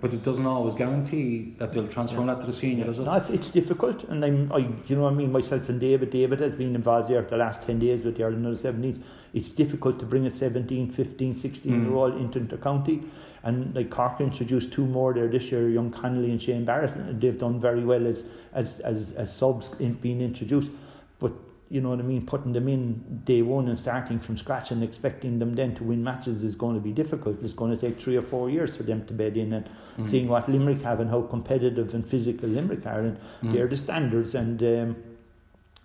but 0.00 0.12
it 0.12 0.22
doesn't 0.22 0.46
always 0.46 0.74
guarantee 0.74 1.54
that 1.58 1.72
they'll 1.72 1.88
transfer 1.88 2.24
that 2.26 2.40
to 2.40 2.46
the 2.46 2.52
senior, 2.52 2.84
does 2.84 2.98
it? 2.98 3.04
No, 3.04 3.14
it's, 3.14 3.30
it's 3.30 3.50
difficult, 3.50 4.04
and 4.04 4.24
I'm, 4.24 4.52
I, 4.52 4.58
you 4.86 4.96
know, 4.96 5.06
I 5.06 5.10
mean, 5.10 5.32
myself 5.32 5.68
and 5.68 5.80
David. 5.80 6.10
David 6.10 6.40
has 6.40 6.54
been 6.54 6.74
involved 6.74 7.08
there 7.08 7.22
for 7.22 7.30
the 7.30 7.36
last 7.38 7.62
ten 7.62 7.78
days 7.78 8.04
with 8.04 8.16
the 8.16 8.24
Ireland 8.24 8.44
under 8.46 8.56
seventies. 8.56 9.00
It's 9.32 9.50
difficult 9.50 9.98
to 10.00 10.06
bring 10.06 10.26
a 10.26 10.30
17, 10.30 10.90
15, 10.90 11.34
16 11.34 11.72
Mm. 11.72 11.84
year 11.84 11.94
old 11.94 12.16
into 12.16 12.40
the 12.40 12.56
county, 12.58 13.02
and 13.42 13.74
like 13.74 13.90
Cork 13.90 14.20
introduced 14.20 14.72
two 14.72 14.86
more 14.86 15.14
there 15.14 15.28
this 15.28 15.50
year, 15.50 15.68
young 15.68 15.90
Connolly 15.90 16.30
and 16.30 16.40
Shane 16.42 16.64
Barrett. 16.64 16.94
And 16.96 17.20
they've 17.20 17.38
done 17.38 17.58
very 17.60 17.84
well 17.84 18.06
as 18.06 18.24
as 18.52 18.80
as, 18.80 19.12
as 19.12 19.34
subs 19.34 19.74
in 19.80 19.94
being 19.94 20.20
introduced, 20.20 20.70
but. 21.18 21.32
You 21.72 21.80
know 21.80 21.90
what 21.90 22.00
I 22.00 22.02
mean? 22.02 22.26
Putting 22.26 22.52
them 22.52 22.66
in 22.68 23.20
day 23.24 23.42
one 23.42 23.68
and 23.68 23.78
starting 23.78 24.18
from 24.18 24.36
scratch 24.36 24.72
and 24.72 24.82
expecting 24.82 25.38
them 25.38 25.54
then 25.54 25.72
to 25.76 25.84
win 25.84 26.02
matches 26.02 26.42
is 26.42 26.56
going 26.56 26.74
to 26.74 26.80
be 26.80 26.92
difficult. 26.92 27.40
It's 27.42 27.54
going 27.54 27.70
to 27.70 27.76
take 27.76 28.00
three 28.00 28.16
or 28.16 28.22
four 28.22 28.50
years 28.50 28.76
for 28.76 28.82
them 28.82 29.06
to 29.06 29.12
bed 29.14 29.36
in 29.36 29.52
and 29.52 29.68
Mm. 29.96 30.04
seeing 30.06 30.28
what 30.28 30.48
Limerick 30.48 30.82
have 30.82 30.98
and 30.98 31.08
how 31.10 31.22
competitive 31.22 31.94
and 31.94 32.04
physical 32.08 32.48
Limerick 32.48 32.84
are. 32.86 33.00
And 33.02 33.16
Mm. 33.42 33.52
they're 33.52 33.68
the 33.68 33.76
standards 33.76 34.34
and 34.34 34.60
um, 34.64 34.96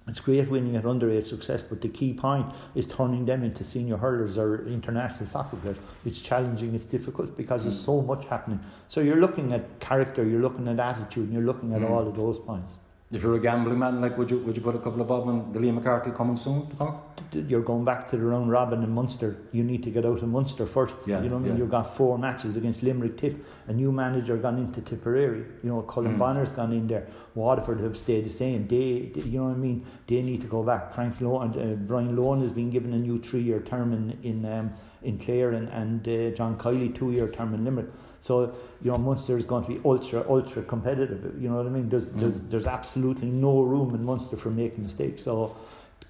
it's 0.07 0.19
great 0.19 0.49
winning 0.49 0.75
at 0.75 0.83
underage 0.83 1.25
success 1.27 1.63
but 1.63 1.81
the 1.81 1.89
key 1.89 2.13
point 2.13 2.45
is 2.75 2.85
turning 2.87 3.25
them 3.25 3.43
into 3.43 3.63
senior 3.63 3.97
hurlers 3.97 4.37
or 4.37 4.63
international 4.67 5.25
soccer 5.25 5.57
players 5.57 5.77
it's 6.05 6.19
challenging 6.21 6.75
it's 6.75 6.85
difficult 6.85 7.35
because 7.35 7.63
there's 7.63 7.79
so 7.79 8.01
much 8.03 8.25
happening 8.27 8.59
so 8.87 9.01
you're 9.01 9.19
looking 9.19 9.51
at 9.51 9.79
character 9.79 10.23
you're 10.23 10.43
looking 10.43 10.67
at 10.67 10.79
attitude 10.79 11.23
and 11.23 11.33
you're 11.33 11.41
looking 11.51 11.73
at 11.73 11.81
Mm. 11.81 11.89
all 11.89 12.07
of 12.07 12.15
those 12.15 12.37
points 12.37 12.77
If 13.15 13.23
you're 13.23 13.35
a 13.35 13.39
gambling 13.39 13.79
man, 13.79 14.01
like 14.01 14.17
would 14.17 14.29
you 14.29 14.39
would 14.39 14.57
you 14.57 14.61
put 14.61 14.75
a 14.75 14.79
couple 14.79 15.01
of 15.01 15.07
bob 15.07 15.27
on 15.29 15.53
the 15.53 15.59
Liam 15.59 15.75
McCarthy 15.75 16.11
coming 16.11 16.35
soon 16.35 16.69
to 16.69 16.75
Cork? 16.75 16.95
you're 17.31 17.61
going 17.61 17.83
back 17.83 18.07
to 18.09 18.17
the 18.17 18.23
round 18.23 18.49
robin 18.51 18.83
in 18.83 18.91
Munster. 18.91 19.37
You 19.51 19.63
need 19.63 19.83
to 19.83 19.89
get 19.89 20.05
out 20.05 20.21
of 20.21 20.27
Munster 20.27 20.65
first. 20.65 21.07
Yeah, 21.07 21.21
you 21.21 21.29
know 21.29 21.37
what 21.37 21.45
I 21.45 21.49
mean? 21.49 21.57
you've 21.57 21.69
got 21.69 21.83
four 21.83 22.17
matches 22.17 22.55
against 22.55 22.83
Limerick 22.83 23.17
Tip 23.17 23.45
a 23.67 23.73
new 23.73 23.91
manager 23.91 24.37
gone 24.37 24.57
into 24.57 24.81
Tipperary. 24.81 25.45
You 25.63 25.69
know 25.69 25.81
Colm 25.83 26.05
Mm. 26.05 26.17
Bonnar's 26.17 26.51
gone 26.51 26.73
in 26.73 26.87
there. 26.87 27.07
Waterford 27.35 27.79
have 27.79 27.97
stayed 27.97 28.25
the 28.25 28.29
same. 28.29 28.67
They, 28.67 29.11
they 29.13 29.21
you 29.21 29.39
know 29.39 29.45
what 29.45 29.53
I 29.53 29.57
mean? 29.67 29.85
They 30.07 30.21
need 30.21 30.41
to 30.41 30.47
go 30.47 30.63
back. 30.63 30.93
Frank 30.93 31.17
Lohan 31.19 31.49
uh, 31.55 31.75
Brian 31.75 32.15
Lohan 32.15 32.41
has 32.41 32.51
been 32.51 32.69
given 32.69 32.93
a 32.93 32.97
new 32.97 33.17
three 33.19 33.41
year 33.41 33.61
term 33.61 33.93
in 33.93 34.17
in 34.23 34.45
um, 34.45 34.73
in 35.05 35.17
Clare 35.19 35.51
and, 35.51 35.67
and 35.69 36.07
uh, 36.07 36.35
John 36.35 36.57
Kiely 36.57 36.93
two 36.93 37.11
year 37.11 37.27
term 37.29 37.53
in 37.53 37.63
Limerick 37.63 37.87
so 38.19 38.53
you 38.81 38.91
know 38.91 38.97
Munster 38.97 39.37
is 39.37 39.45
going 39.45 39.63
to 39.65 39.69
be 39.73 39.79
ultra 39.85 40.25
ultra 40.27 40.61
competitive 40.63 41.41
you 41.41 41.47
know 41.49 41.57
what 41.57 41.65
I 41.67 41.69
mean 41.69 41.89
there's 41.89 42.07
Mm. 42.07 42.19
there's 42.19 42.41
there's 42.51 42.67
absolutely 42.67 43.29
no 43.29 43.61
room 43.61 43.93
in 43.95 44.03
Munster 44.05 44.35
for 44.37 44.49
making 44.49 44.83
mistakes 44.83 45.23
so 45.23 45.55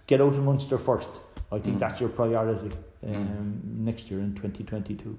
get 0.07 0.21
out 0.21 0.33
of 0.33 0.43
Munster 0.43 0.77
first 0.77 1.09
I 1.51 1.59
think 1.59 1.75
Mm. 1.75 1.79
that's 1.79 1.99
your 2.01 2.09
priority 2.09 2.71
um, 3.05 3.13
Mm. 3.13 3.85
next 3.89 4.09
year 4.09 4.19
in 4.19 4.33
2022 4.35 5.17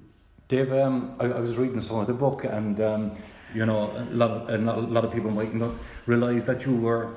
Dave, 0.49 0.71
um, 0.71 1.13
I, 1.19 1.25
I 1.25 1.39
was 1.41 1.57
reading 1.57 1.81
some 1.81 1.99
of 1.99 2.07
the 2.07 2.13
book, 2.13 2.45
and 2.45 2.79
um, 2.79 3.11
you 3.53 3.65
know, 3.65 3.79
a 3.91 4.15
lot, 4.21 4.31
of, 4.31 4.49
a 4.49 4.57
lot- 4.57 4.77
a 4.77 4.81
lot 4.97 5.03
of 5.03 5.11
people 5.11 5.29
might 5.29 5.53
not 5.53 5.71
realise 6.05 6.45
that 6.45 6.65
you 6.65 6.73
were 6.73 7.09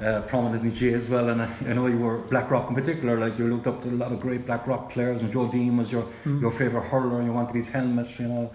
uh, 0.00 0.22
prominent 0.22 0.62
in 0.64 0.74
G 0.74 0.92
as 0.94 1.08
well, 1.08 1.28
and 1.28 1.42
I, 1.42 1.48
you 1.62 1.74
know, 1.74 1.86
you 1.86 1.98
were 1.98 2.18
Blackrock 2.18 2.68
in 2.68 2.74
particular. 2.74 3.18
Like 3.18 3.38
you 3.38 3.48
looked 3.48 3.66
up 3.66 3.82
to 3.82 3.88
a 3.88 3.90
lot 3.90 4.12
of 4.12 4.20
great 4.20 4.46
Blackrock 4.46 4.90
players, 4.90 5.22
and 5.22 5.32
Joe 5.32 5.50
Deane 5.50 5.76
was 5.76 5.90
your 5.90 6.06
your 6.24 6.50
favourite 6.50 6.86
hurler, 6.86 7.18
and 7.18 7.26
you 7.26 7.32
wanted 7.32 7.56
his 7.56 7.68
helmets. 7.68 8.18
You 8.18 8.28
know, 8.28 8.52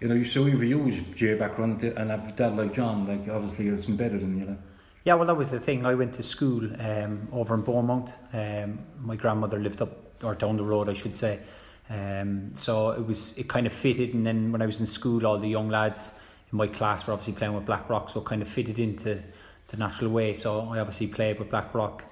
you 0.00 0.08
know, 0.08 0.14
you 0.14 0.24
so 0.24 0.46
you 0.46 0.52
have 0.52 0.62
a 0.62 0.66
huge 0.66 1.14
J 1.14 1.34
background, 1.34 1.82
and 1.82 2.10
have 2.10 2.28
a 2.28 2.32
dad 2.32 2.56
like 2.56 2.72
John. 2.72 3.06
Like 3.06 3.28
obviously, 3.28 3.68
it's 3.68 3.88
embedded 3.88 4.22
in 4.22 4.38
you. 4.38 4.44
Know. 4.46 4.58
Yeah, 5.04 5.14
well, 5.14 5.26
that 5.26 5.36
was 5.36 5.50
the 5.50 5.60
thing. 5.60 5.86
I 5.86 5.94
went 5.94 6.14
to 6.14 6.22
school 6.22 6.68
um, 6.80 7.28
over 7.32 7.54
in 7.54 7.62
Beaumont. 7.62 8.10
Um, 8.32 8.80
my 9.00 9.16
grandmother 9.16 9.58
lived 9.58 9.80
up 9.80 10.22
or 10.22 10.34
down 10.34 10.56
the 10.56 10.64
road, 10.64 10.88
I 10.88 10.92
should 10.92 11.14
say. 11.14 11.40
Um, 11.90 12.54
so 12.54 12.90
it 12.90 13.06
was 13.06 13.36
it 13.38 13.48
kind 13.48 13.66
of 13.66 13.72
fitted. 13.72 14.14
And 14.14 14.26
then 14.26 14.52
when 14.52 14.62
I 14.62 14.66
was 14.66 14.80
in 14.80 14.86
school, 14.86 15.26
all 15.26 15.38
the 15.38 15.48
young 15.48 15.68
lads 15.68 16.12
in 16.50 16.58
my 16.58 16.66
class 16.66 17.06
were 17.06 17.12
obviously 17.12 17.34
playing 17.34 17.54
with 17.54 17.66
Blackrock, 17.66 18.08
so 18.08 18.20
it 18.20 18.26
kind 18.26 18.42
of 18.42 18.48
fitted 18.48 18.78
into 18.78 19.22
the 19.68 19.76
natural 19.76 20.10
way. 20.10 20.34
So 20.34 20.60
I 20.72 20.78
obviously 20.80 21.06
played 21.06 21.38
with 21.38 21.50
Blackrock. 21.50 22.04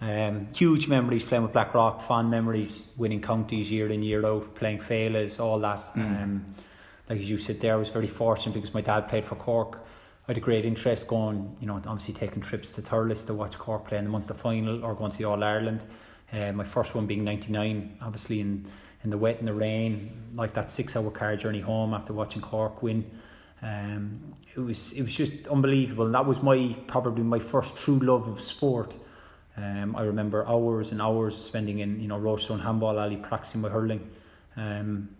Um, 0.00 0.48
huge 0.54 0.88
memories 0.88 1.24
playing 1.24 1.44
with 1.44 1.52
Blackrock, 1.52 2.02
fond 2.02 2.30
memories, 2.30 2.88
winning 2.96 3.22
counties 3.22 3.70
year 3.70 3.88
in 3.88 4.02
year 4.02 4.26
out, 4.26 4.54
playing 4.54 4.80
failures, 4.80 5.38
all 5.38 5.60
that. 5.60 5.90
Um, 5.94 6.54
like 7.08 7.20
as 7.20 7.30
you 7.30 7.38
said 7.38 7.60
there, 7.60 7.74
I 7.74 7.76
was 7.76 7.90
very 7.90 8.08
fortunate 8.08 8.54
because 8.54 8.74
my 8.74 8.80
dad 8.80 9.08
played 9.08 9.24
for 9.24 9.36
Cork 9.36 9.78
I 10.22 10.30
had 10.30 10.36
a 10.36 10.40
great 10.40 10.64
interest 10.64 11.08
going, 11.08 11.56
you 11.60 11.66
know, 11.66 11.74
obviously 11.74 12.14
taking 12.14 12.42
trips 12.42 12.70
to 12.72 12.80
Thurles 12.80 13.26
to 13.26 13.34
watch 13.34 13.58
Cork 13.58 13.88
play 13.88 13.98
in 13.98 14.04
the 14.04 14.10
Munster 14.10 14.34
final 14.34 14.84
or 14.84 14.94
going 14.94 15.10
to 15.10 15.18
the 15.18 15.24
All 15.24 15.42
Ireland. 15.42 15.84
Uh, 16.32 16.52
my 16.52 16.62
first 16.62 16.94
one 16.94 17.06
being 17.06 17.24
'99, 17.24 17.98
obviously 18.00 18.40
in 18.40 18.66
in 19.02 19.10
the 19.10 19.18
wet 19.18 19.40
and 19.40 19.48
the 19.48 19.52
rain, 19.52 20.30
like 20.36 20.52
that 20.52 20.70
six-hour 20.70 21.10
car 21.10 21.34
journey 21.34 21.60
home 21.60 21.92
after 21.92 22.12
watching 22.12 22.40
Cork 22.40 22.84
win. 22.84 23.10
Um, 23.62 24.34
it 24.54 24.60
was 24.60 24.92
it 24.92 25.02
was 25.02 25.16
just 25.16 25.46
unbelievable, 25.48 26.06
and 26.06 26.14
that 26.14 26.26
was 26.26 26.42
my 26.42 26.76
probably 26.86 27.22
my 27.22 27.38
first 27.38 27.76
true 27.76 27.98
love 27.98 28.28
of 28.28 28.40
sport. 28.40 28.96
Um, 29.56 29.94
I 29.96 30.02
remember 30.02 30.46
hours 30.48 30.92
and 30.92 31.00
hours 31.00 31.34
of 31.34 31.40
spending 31.40 31.78
in 31.78 32.00
you 32.00 32.08
know 32.08 32.18
Rochestown 32.18 32.62
Handball 32.62 32.98
Alley 32.98 33.16
practicing 33.16 33.60
my 33.60 33.68
hurling. 33.68 34.10
Um, 34.56 35.10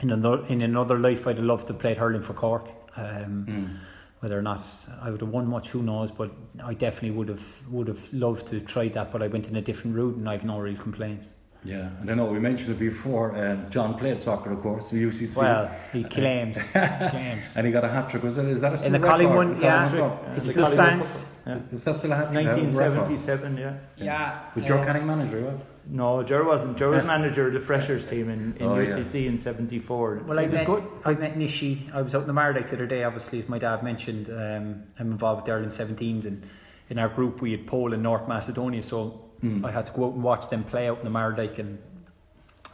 in 0.00 0.10
another 0.10 0.46
in 0.46 0.62
another 0.62 0.98
life, 0.98 1.26
I'd 1.26 1.36
have 1.36 1.44
loved 1.44 1.66
to 1.66 1.74
play 1.74 1.94
hurling 1.94 2.22
for 2.22 2.34
Cork. 2.34 2.68
Um, 2.96 3.46
mm. 3.48 3.76
Whether 4.20 4.38
or 4.38 4.42
not 4.42 4.64
I 5.02 5.10
would 5.10 5.20
have 5.20 5.30
won 5.30 5.48
much, 5.48 5.68
who 5.70 5.82
knows? 5.82 6.10
But 6.10 6.30
I 6.64 6.74
definitely 6.74 7.10
would 7.10 7.28
have 7.28 7.68
would 7.68 7.88
have 7.88 8.12
loved 8.12 8.46
to 8.48 8.60
try 8.60 8.88
that. 8.88 9.10
But 9.10 9.22
I 9.22 9.26
went 9.26 9.48
in 9.48 9.56
a 9.56 9.62
different 9.62 9.96
route, 9.96 10.16
and 10.16 10.28
I've 10.28 10.44
no 10.44 10.58
real 10.58 10.76
complaints. 10.76 11.34
Yeah, 11.64 11.88
and 12.00 12.10
I 12.10 12.14
know 12.14 12.26
we 12.26 12.38
mentioned 12.38 12.70
it 12.70 12.78
before. 12.78 13.34
Um, 13.34 13.70
John 13.70 13.98
played 13.98 14.20
soccer, 14.20 14.52
of 14.52 14.60
course, 14.60 14.90
for 14.90 14.96
UCC. 14.96 15.38
Well, 15.38 15.74
he 15.92 16.04
claims, 16.04 16.62
claims, 16.72 17.56
and 17.56 17.66
he 17.66 17.72
got 17.72 17.84
a 17.84 17.88
hat 17.88 18.10
trick. 18.10 18.22
Was 18.22 18.36
it? 18.36 18.46
Is 18.46 18.60
that 18.60 18.78
a 18.78 18.86
in 18.86 18.92
the 18.92 19.00
Colin 19.00 19.30
one? 19.30 19.60
Yeah, 19.60 19.94
yeah, 19.94 20.36
it 20.36 20.42
still 20.42 20.66
stands. 20.66 21.32
Yeah. 21.46 21.60
Is 21.72 21.84
that 21.84 21.96
still 21.96 22.12
a 22.12 22.16
hat 22.16 22.32
trick? 22.32 22.46
1977, 22.46 23.56
yeah. 23.56 23.76
Yeah. 23.96 24.40
Was 24.54 24.64
Joe 24.64 24.78
uh, 24.78 24.84
Canning 24.84 25.06
manager? 25.06 25.40
Was? 25.40 25.60
No, 25.86 26.22
Joe 26.22 26.44
wasn't. 26.44 26.76
Joe 26.76 26.90
was 26.90 27.04
manager 27.04 27.48
of 27.48 27.54
the 27.54 27.60
freshers 27.60 28.08
team 28.08 28.28
in, 28.28 28.56
in 28.58 28.66
oh, 28.66 28.76
UCC 28.76 29.22
yeah. 29.22 29.30
in 29.30 29.38
'74. 29.38 30.22
Well, 30.26 30.38
I 30.38 30.46
met, 30.46 30.66
good. 30.66 30.86
I 31.06 31.14
met 31.14 31.34
Nishi. 31.34 31.92
I 31.94 32.02
was 32.02 32.14
out 32.14 32.22
in 32.22 32.26
the 32.26 32.34
Mardyke 32.34 32.68
the 32.68 32.76
other 32.76 32.86
day. 32.86 33.04
Obviously, 33.04 33.40
as 33.40 33.48
my 33.48 33.58
dad 33.58 33.82
mentioned, 33.82 34.28
um, 34.28 34.84
I'm 34.98 35.12
involved 35.12 35.40
with 35.40 35.46
the 35.46 35.52
Ireland 35.52 35.72
17s, 35.72 36.26
and 36.26 36.44
in 36.90 36.98
our 36.98 37.08
group 37.08 37.40
we 37.40 37.52
had 37.52 37.66
Poland, 37.66 38.02
North 38.02 38.28
Macedonia. 38.28 38.82
So 38.82 39.23
mm. 39.44 39.64
I 39.64 39.70
had 39.70 39.86
to 39.86 39.92
go 39.92 40.06
out 40.06 40.14
and 40.14 40.22
watch 40.22 40.48
them 40.48 40.64
play 40.64 40.88
out 40.88 40.98
in 40.98 41.04
the 41.04 41.10
Mardyke, 41.10 41.58
and 41.58 41.78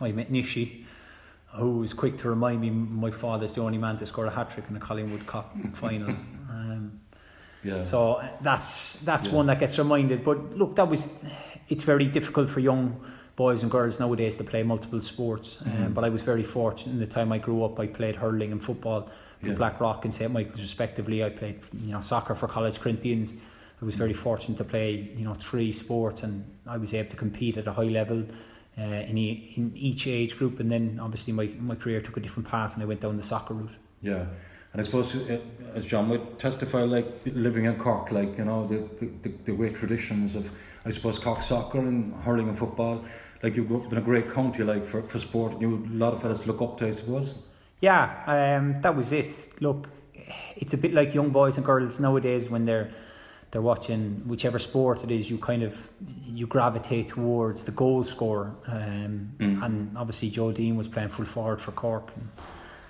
I 0.00 0.12
met 0.12 0.30
Nishi, 0.30 0.84
who 1.48 1.78
was 1.78 1.92
quick 1.92 2.16
to 2.18 2.28
remind 2.28 2.60
me 2.60 2.70
my 2.70 3.10
father's 3.10 3.54
the 3.54 3.60
only 3.62 3.78
man 3.78 3.98
to 3.98 4.06
score 4.06 4.26
a 4.26 4.30
hat 4.30 4.50
trick 4.50 4.66
in 4.68 4.76
a 4.76 4.80
Collingwood 4.80 5.26
Cup 5.26 5.54
final. 5.72 6.10
Um, 6.10 7.00
yeah. 7.62 7.82
So 7.82 8.22
that's 8.40 8.94
that's 8.96 9.26
yeah. 9.26 9.34
one 9.34 9.46
that 9.46 9.58
gets 9.58 9.78
reminded. 9.78 10.24
But 10.24 10.56
look, 10.56 10.76
that 10.76 10.88
was 10.88 11.08
it's 11.68 11.82
very 11.82 12.06
difficult 12.06 12.48
for 12.48 12.60
young 12.60 13.00
boys 13.36 13.62
and 13.62 13.70
girls 13.70 13.98
nowadays 13.98 14.36
to 14.36 14.44
play 14.44 14.62
multiple 14.62 15.00
sports. 15.00 15.60
Um, 15.62 15.72
mm-hmm. 15.72 15.84
Um, 15.86 15.92
but 15.92 16.04
I 16.04 16.08
was 16.08 16.22
very 16.22 16.42
fortunate 16.42 16.92
in 16.92 17.00
the 17.00 17.06
time 17.06 17.32
I 17.32 17.38
grew 17.38 17.64
up. 17.64 17.78
I 17.80 17.86
played 17.86 18.16
hurling 18.16 18.52
and 18.52 18.62
football 18.62 19.10
for 19.40 19.48
yeah. 19.48 19.54
Blackrock 19.54 20.04
and 20.04 20.12
St 20.12 20.30
Michael's 20.32 20.60
respectively. 20.60 21.24
I 21.24 21.30
played 21.30 21.58
you 21.84 21.92
know 21.92 22.00
soccer 22.00 22.34
for 22.34 22.48
College 22.48 22.80
Corinthians. 22.80 23.34
I 23.80 23.84
was 23.84 23.94
very 23.94 24.12
fortunate 24.12 24.58
to 24.58 24.64
play 24.64 25.10
you 25.16 25.24
know 25.24 25.34
three 25.34 25.72
sports 25.72 26.22
and 26.22 26.44
I 26.66 26.76
was 26.76 26.92
able 26.94 27.10
to 27.10 27.16
compete 27.16 27.56
at 27.56 27.66
a 27.66 27.72
high 27.72 27.84
level. 28.00 28.24
Uh, 28.78 28.82
in, 28.82 29.18
e- 29.18 29.52
in 29.56 29.72
each 29.74 30.06
age 30.06 30.38
group, 30.38 30.60
and 30.60 30.70
then 30.70 30.98
obviously 31.02 31.32
my, 31.32 31.50
my 31.58 31.74
career 31.74 32.00
took 32.00 32.16
a 32.16 32.20
different 32.20 32.48
path, 32.48 32.72
and 32.72 32.82
I 32.82 32.86
went 32.86 33.00
down 33.00 33.16
the 33.16 33.22
soccer 33.22 33.52
route. 33.52 33.76
Yeah, 34.00 34.24
and 34.72 34.80
I 34.80 34.84
suppose, 34.84 35.16
uh, 35.16 35.40
as 35.74 35.84
John 35.84 36.08
would 36.08 36.38
testify, 36.38 36.82
like 36.82 37.06
living 37.26 37.64
in 37.64 37.76
Cork, 37.76 38.12
like 38.12 38.38
you 38.38 38.44
know 38.44 38.66
the 38.66 39.06
the, 39.22 39.28
the, 39.44 39.52
great 39.52 39.74
traditions 39.74 40.36
of 40.36 40.50
I 40.86 40.90
suppose 40.90 41.18
Cork 41.18 41.42
soccer 41.42 41.78
and 41.78 42.14
hurling 42.22 42.48
and 42.48 42.56
football. 42.56 43.04
Like 43.42 43.56
you've 43.56 43.68
been 43.68 43.98
a 43.98 44.02
great 44.02 44.32
county, 44.32 44.62
like 44.62 44.84
for, 44.84 45.02
for 45.02 45.18
sport. 45.18 45.54
And 45.54 45.62
you 45.62 45.86
a 45.90 45.96
lot 45.96 46.12
of 46.12 46.22
fellas 46.22 46.40
to 46.40 46.46
look 46.46 46.62
up 46.62 46.78
to, 46.78 46.86
I 46.86 46.90
suppose. 46.92 47.38
Yeah, 47.80 48.22
um, 48.26 48.80
that 48.82 48.94
was 48.94 49.12
it. 49.12 49.50
Look, 49.60 49.88
it's 50.56 50.74
a 50.74 50.78
bit 50.78 50.92
like 50.92 51.14
young 51.14 51.30
boys 51.30 51.56
and 51.56 51.64
girls 51.64 51.98
nowadays 51.98 52.50
when 52.50 52.66
they're 52.66 52.90
they're 53.50 53.62
watching 53.62 54.22
whichever 54.26 54.58
sport 54.58 55.02
it 55.04 55.10
is. 55.10 55.30
You 55.30 55.38
kind 55.38 55.62
of 55.62 55.90
you 56.26 56.46
gravitate 56.46 57.08
towards 57.08 57.64
the 57.64 57.72
goal 57.72 58.04
scorer, 58.04 58.54
um, 58.66 59.32
mm. 59.38 59.64
and 59.64 59.96
obviously 59.96 60.30
Joe 60.30 60.52
Deane 60.52 60.76
was 60.76 60.88
playing 60.88 61.08
full 61.08 61.24
forward 61.24 61.60
for 61.60 61.72
Cork. 61.72 62.12
And, 62.16 62.28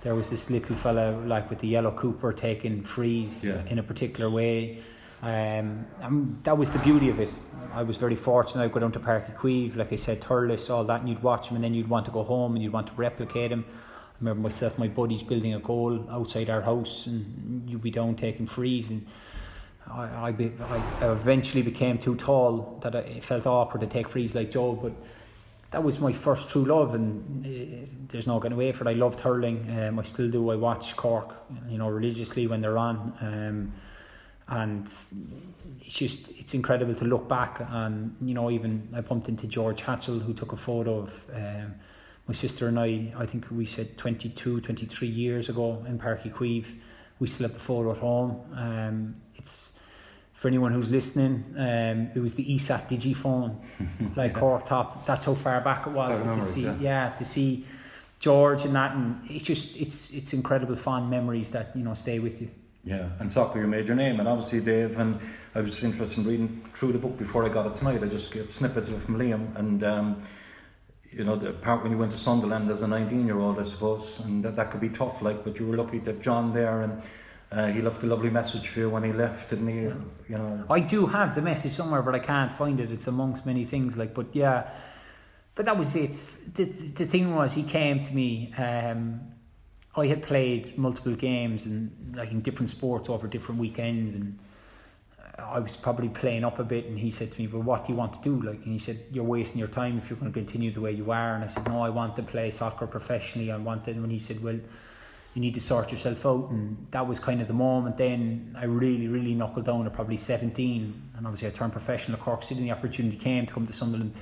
there 0.02 0.14
was 0.14 0.30
this 0.30 0.50
little 0.50 0.76
fella 0.76 1.10
like 1.26 1.50
with 1.50 1.58
the 1.58 1.68
yellow 1.68 1.90
Cooper 1.92 2.32
taking 2.32 2.82
frees 2.82 3.44
yeah. 3.44 3.62
in 3.66 3.78
a 3.78 3.82
particular 3.82 4.30
way. 4.30 4.78
Um, 5.22 5.86
and 6.00 6.42
that 6.44 6.56
was 6.56 6.70
the 6.70 6.78
beauty 6.78 7.10
of 7.10 7.20
it. 7.20 7.30
I 7.74 7.82
was 7.82 7.98
very 7.98 8.16
fortunate. 8.16 8.64
I'd 8.64 8.72
go 8.72 8.80
down 8.80 8.92
to 8.92 9.00
Uí 9.00 9.34
Chaoimh, 9.36 9.76
like 9.76 9.92
I 9.92 9.96
said, 9.96 10.22
Thurles, 10.22 10.70
all 10.70 10.84
that, 10.84 11.00
and 11.00 11.08
you'd 11.08 11.22
watch 11.22 11.48
him, 11.48 11.56
and 11.56 11.64
then 11.64 11.74
you'd 11.74 11.90
want 11.90 12.06
to 12.06 12.10
go 12.10 12.22
home 12.22 12.54
and 12.54 12.62
you'd 12.62 12.72
want 12.72 12.86
to 12.86 12.94
replicate 12.94 13.52
him. 13.52 13.66
I 13.68 14.16
remember 14.20 14.42
myself, 14.44 14.78
my 14.78 14.88
buddies 14.88 15.22
building 15.22 15.54
a 15.54 15.58
goal 15.58 16.06
outside 16.10 16.48
our 16.48 16.62
house, 16.62 17.06
and 17.06 17.68
you'd 17.68 17.82
be 17.82 17.90
down 17.90 18.14
taking 18.16 18.46
frees. 18.46 18.90
And 18.90 19.06
I, 19.88 20.28
I, 20.28 20.32
be, 20.32 20.52
I 20.60 21.10
eventually 21.10 21.62
became 21.62 21.98
too 21.98 22.14
tall 22.16 22.78
that 22.82 22.94
it 22.94 23.24
felt 23.24 23.46
awkward 23.46 23.80
to 23.80 23.86
take 23.86 24.08
frees 24.08 24.34
like 24.34 24.50
Joe, 24.50 24.72
but 24.72 24.92
that 25.72 25.82
was 25.82 26.00
my 26.00 26.12
first 26.12 26.50
true 26.50 26.64
love, 26.64 26.94
and 26.94 27.46
uh, 27.46 27.90
there's 28.08 28.26
no 28.26 28.40
getting 28.40 28.56
away 28.56 28.72
from 28.72 28.88
it. 28.88 28.92
I 28.92 28.94
loved 28.94 29.20
hurling. 29.20 29.66
Um, 29.80 29.98
I 29.98 30.02
still 30.02 30.30
do. 30.30 30.50
I 30.50 30.56
watch 30.56 30.96
Cork, 30.96 31.34
you 31.68 31.78
know, 31.78 31.88
religiously 31.88 32.46
when 32.46 32.60
they're 32.60 32.78
on. 32.78 33.14
Um, 33.20 33.72
and 34.50 34.86
it's 35.80 35.94
just 35.94 36.28
it's 36.30 36.54
incredible 36.54 36.94
to 36.94 37.04
look 37.04 37.28
back 37.28 37.60
and 37.60 38.16
you 38.20 38.34
know 38.34 38.50
even 38.50 38.88
I 38.92 39.00
bumped 39.00 39.28
into 39.28 39.46
George 39.46 39.82
Hatchell 39.82 40.20
who 40.20 40.34
took 40.34 40.52
a 40.52 40.56
photo 40.56 40.98
of 40.98 41.24
um, 41.32 41.76
my 42.26 42.34
sister 42.34 42.66
and 42.66 42.78
I 42.78 43.12
I 43.16 43.26
think 43.26 43.46
we 43.50 43.64
said 43.64 43.96
22 43.96 44.60
23 44.60 45.08
years 45.08 45.48
ago 45.48 45.84
in 45.86 46.00
Uí 46.00 46.32
Chaoimh 46.32 46.76
we 47.20 47.28
still 47.28 47.44
have 47.44 47.54
the 47.54 47.60
photo 47.60 47.92
at 47.92 47.98
home. 47.98 48.40
Um, 48.54 49.14
it's 49.34 49.80
for 50.32 50.48
anyone 50.48 50.72
who's 50.72 50.90
listening 50.90 51.44
um, 51.58 52.10
it 52.14 52.18
was 52.18 52.32
the 52.34 52.44
ESAT 52.44 52.88
Digifone 52.88 53.56
like 54.16 54.34
Cork 54.34 54.64
top. 54.64 55.06
That's 55.06 55.24
how 55.26 55.34
far 55.34 55.60
back 55.60 55.86
it 55.86 55.92
was. 55.92 56.16
Remember, 56.16 56.40
to 56.40 56.44
see 56.44 56.64
yeah. 56.64 56.76
yeah 56.80 57.10
to 57.10 57.24
see 57.24 57.66
George 58.18 58.64
and 58.64 58.74
that 58.74 58.94
and 58.94 59.20
it's 59.24 59.44
just 59.44 59.76
it's 59.76 60.10
it's 60.10 60.32
incredible 60.32 60.74
fond 60.74 61.10
memories 61.10 61.50
that 61.52 61.70
you 61.76 61.84
know 61.84 61.94
stay 61.94 62.18
with 62.18 62.40
you. 62.40 62.50
Yeah, 62.82 63.10
and 63.18 63.30
soccer, 63.30 63.60
you 63.60 63.66
made 63.66 63.86
your 63.86 63.96
name, 63.96 64.20
and 64.20 64.28
obviously, 64.28 64.60
Dave, 64.60 64.98
and 64.98 65.20
I 65.54 65.60
was 65.60 65.72
just 65.72 65.84
interested 65.84 66.20
in 66.20 66.24
reading 66.24 66.64
through 66.72 66.92
the 66.92 66.98
book 66.98 67.18
before 67.18 67.44
I 67.44 67.50
got 67.50 67.66
it 67.66 67.76
tonight. 67.76 68.02
I 68.02 68.06
just 68.06 68.32
get 68.32 68.50
snippets 68.50 68.88
of 68.88 68.94
it 68.94 69.02
from 69.02 69.18
Liam, 69.18 69.54
and 69.56 69.84
um, 69.84 70.22
you 71.12 71.24
know, 71.24 71.36
the 71.36 71.52
part 71.52 71.82
when 71.82 71.92
you 71.92 71.98
went 71.98 72.12
to 72.12 72.18
Sunderland 72.18 72.70
as 72.70 72.82
a 72.82 72.88
19 72.88 73.26
year 73.26 73.38
old, 73.38 73.58
I 73.58 73.62
suppose, 73.62 74.20
and 74.20 74.42
that, 74.44 74.56
that 74.56 74.70
could 74.70 74.80
be 74.80 74.88
tough, 74.88 75.22
like, 75.22 75.44
but 75.44 75.58
you 75.58 75.66
were 75.66 75.76
lucky 75.76 76.00
to 76.00 76.12
have 76.12 76.20
John 76.20 76.52
there, 76.52 76.82
and 76.82 77.02
uh, 77.50 77.66
he 77.66 77.82
left 77.82 78.02
a 78.04 78.06
lovely 78.06 78.30
message 78.30 78.68
for 78.68 78.80
you 78.80 78.90
when 78.90 79.02
he 79.02 79.12
left, 79.12 79.50
didn't 79.50 79.68
he? 79.68 79.80
You 79.82 80.38
know, 80.38 80.64
I 80.70 80.80
do 80.80 81.06
have 81.06 81.34
the 81.34 81.42
message 81.42 81.72
somewhere, 81.72 82.02
but 82.02 82.14
I 82.14 82.20
can't 82.20 82.52
find 82.52 82.78
it. 82.78 82.92
It's 82.92 83.08
amongst 83.08 83.44
many 83.44 83.64
things, 83.64 83.96
like, 83.96 84.14
but 84.14 84.26
yeah, 84.32 84.70
but 85.56 85.64
that 85.64 85.76
was 85.76 85.96
it. 85.96 86.12
The, 86.54 86.64
the 86.64 87.06
thing 87.06 87.34
was, 87.34 87.54
he 87.54 87.64
came 87.64 88.02
to 88.02 88.14
me. 88.14 88.54
Um, 88.56 89.20
I 89.96 90.06
had 90.06 90.22
played 90.22 90.78
multiple 90.78 91.14
games 91.14 91.66
and 91.66 92.14
like 92.14 92.30
in 92.30 92.40
different 92.42 92.70
sports 92.70 93.08
over 93.08 93.26
different 93.26 93.60
weekends 93.60 94.14
and 94.14 94.38
I 95.42 95.58
was 95.58 95.76
probably 95.76 96.08
playing 96.08 96.44
up 96.44 96.58
a 96.58 96.64
bit 96.64 96.86
and 96.86 96.98
he 96.98 97.10
said 97.10 97.32
to 97.32 97.40
me, 97.40 97.46
Well 97.46 97.62
what 97.62 97.86
do 97.86 97.92
you 97.92 97.98
want 97.98 98.12
to 98.14 98.20
do? 98.20 98.40
Like 98.40 98.64
and 98.64 98.72
he 98.72 98.78
said, 98.78 99.00
You're 99.10 99.24
wasting 99.24 99.58
your 99.58 99.68
time 99.68 99.98
if 99.98 100.10
you're 100.10 100.18
going 100.18 100.32
to 100.32 100.38
continue 100.38 100.70
the 100.70 100.80
way 100.80 100.92
you 100.92 101.10
are 101.10 101.34
and 101.34 101.44
I 101.44 101.46
said, 101.46 101.66
No, 101.66 101.82
I 101.82 101.90
want 101.90 102.16
to 102.16 102.22
play 102.22 102.50
soccer 102.50 102.86
professionally. 102.86 103.50
I 103.50 103.56
wanted 103.56 103.94
and 103.94 104.02
when 104.02 104.10
he 104.10 104.18
said, 104.18 104.42
Well, 104.42 104.58
you 105.34 105.40
need 105.40 105.54
to 105.54 105.60
sort 105.60 105.92
yourself 105.92 106.26
out 106.26 106.50
and 106.50 106.86
that 106.90 107.06
was 107.06 107.20
kind 107.20 107.40
of 107.40 107.46
the 107.46 107.54
moment 107.54 107.96
then 107.96 108.56
I 108.58 108.64
really, 108.64 109.08
really 109.08 109.34
knuckled 109.34 109.66
down 109.66 109.86
at 109.86 109.92
probably 109.92 110.16
seventeen 110.16 111.10
and 111.16 111.26
obviously 111.26 111.48
I 111.48 111.52
turned 111.52 111.72
professional 111.72 112.18
at 112.18 112.22
Cork 112.22 112.42
City 112.42 112.60
and 112.60 112.68
the 112.68 112.74
opportunity 112.74 113.16
came 113.16 113.46
to 113.46 113.52
come 113.52 113.66
to 113.66 113.72
Sunderland. 113.72 114.14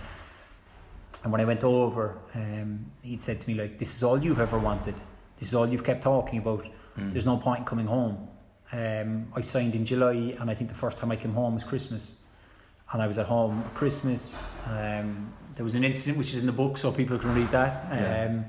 And 1.25 1.33
when 1.33 1.41
I 1.41 1.45
went 1.45 1.65
over, 1.65 2.19
um, 2.35 2.93
he'd 3.03 3.23
said 3.23 3.41
to 3.41 3.49
me 3.49 3.55
like, 3.55 3.79
This 3.79 3.97
is 3.97 4.03
all 4.03 4.23
you've 4.23 4.41
ever 4.41 4.59
wanted 4.59 4.95
this 5.39 5.49
is 5.49 5.55
all 5.55 5.69
you've 5.69 5.85
kept 5.85 6.03
talking 6.03 6.41
about. 6.41 6.67
Mm. 6.99 7.13
There's 7.13 7.27
no 7.27 7.37
point 7.37 7.61
in 7.61 7.65
coming 7.65 7.87
home. 7.87 8.29
Um, 8.73 9.33
I 9.35 9.41
signed 9.41 9.75
in 9.75 9.85
July, 9.85 10.37
and 10.39 10.51
I 10.51 10.55
think 10.55 10.69
the 10.69 10.77
first 10.77 10.99
time 10.99 11.11
I 11.11 11.17
came 11.17 11.33
home 11.33 11.55
was 11.55 11.65
Christmas. 11.65 12.19
And 12.93 13.03
I 13.03 13.07
was 13.07 13.19
at 13.19 13.27
home 13.27 13.63
at 13.67 13.75
Christmas. 13.75 14.51
Um, 14.67 15.33
there 15.55 15.65
was 15.65 15.75
an 15.75 15.85
incident 15.85 16.19
which 16.19 16.33
is 16.33 16.41
in 16.41 16.47
the 16.47 16.53
book, 16.53 16.79
so 16.79 16.93
people 16.93 17.19
can 17.19 17.35
read 17.35 17.51
that. 17.51 17.87
Yeah. 17.91 18.27
Um, 18.27 18.45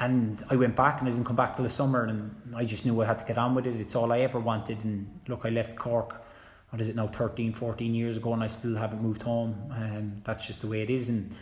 and 0.00 0.42
I 0.48 0.56
went 0.56 0.74
back, 0.74 1.00
and 1.00 1.08
I 1.08 1.12
didn't 1.12 1.26
come 1.26 1.36
back 1.36 1.54
till 1.54 1.64
the 1.64 1.70
summer, 1.70 2.04
and 2.04 2.34
I 2.56 2.64
just 2.64 2.86
knew 2.86 3.00
I 3.02 3.06
had 3.06 3.18
to 3.18 3.24
get 3.24 3.38
on 3.38 3.54
with 3.54 3.66
it. 3.66 3.76
It's 3.76 3.94
all 3.94 4.12
I 4.12 4.20
ever 4.20 4.40
wanted. 4.40 4.84
And 4.84 5.20
look, 5.28 5.44
I 5.44 5.50
left 5.50 5.76
Cork. 5.76 6.24
What 6.70 6.80
is 6.80 6.88
it 6.88 6.96
now? 6.96 7.08
13, 7.08 7.52
14 7.52 7.94
years 7.94 8.16
ago, 8.16 8.32
and 8.32 8.42
I 8.42 8.46
still 8.46 8.76
haven't 8.76 9.02
moved 9.02 9.22
home. 9.22 9.54
Um, 9.70 10.22
that's 10.24 10.46
just 10.46 10.62
the 10.62 10.66
way 10.66 10.82
it 10.82 10.88
is. 10.88 11.08
And 11.08 11.34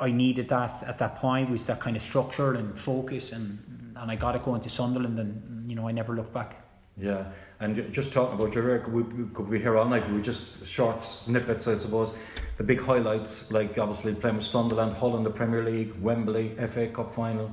I 0.00 0.10
needed 0.10 0.48
that 0.48 0.82
at 0.84 0.98
that 0.98 1.16
point 1.16 1.50
was 1.50 1.66
that 1.66 1.80
kind 1.80 1.96
of 1.96 2.02
structure 2.02 2.54
and 2.54 2.78
focus 2.78 3.32
and 3.32 3.58
and 3.96 4.10
I 4.10 4.16
got 4.16 4.36
it 4.36 4.44
going 4.44 4.60
to 4.62 4.68
Sunderland 4.68 5.18
and 5.18 5.68
you 5.68 5.76
know 5.76 5.88
I 5.88 5.92
never 5.92 6.14
looked 6.14 6.32
back. 6.32 6.56
Yeah, 6.96 7.26
and 7.60 7.92
just 7.92 8.12
talking 8.12 8.36
about 8.38 8.54
your 8.54 8.64
career, 8.64 8.78
could 8.80 8.92
we, 8.92 9.26
could 9.32 9.50
be 9.50 9.58
here 9.60 9.76
all 9.76 9.84
night? 9.84 10.10
We 10.10 10.20
just 10.20 10.66
short 10.66 11.00
snippets, 11.00 11.68
I 11.68 11.76
suppose. 11.76 12.12
The 12.56 12.64
big 12.64 12.80
highlights, 12.80 13.52
like 13.52 13.78
obviously 13.78 14.14
playing 14.14 14.36
with 14.36 14.44
Sunderland, 14.44 14.94
Hull 14.94 15.16
in 15.16 15.22
the 15.22 15.30
Premier 15.30 15.64
League, 15.64 15.94
Wembley, 16.00 16.56
FA 16.68 16.88
Cup 16.88 17.14
final. 17.14 17.52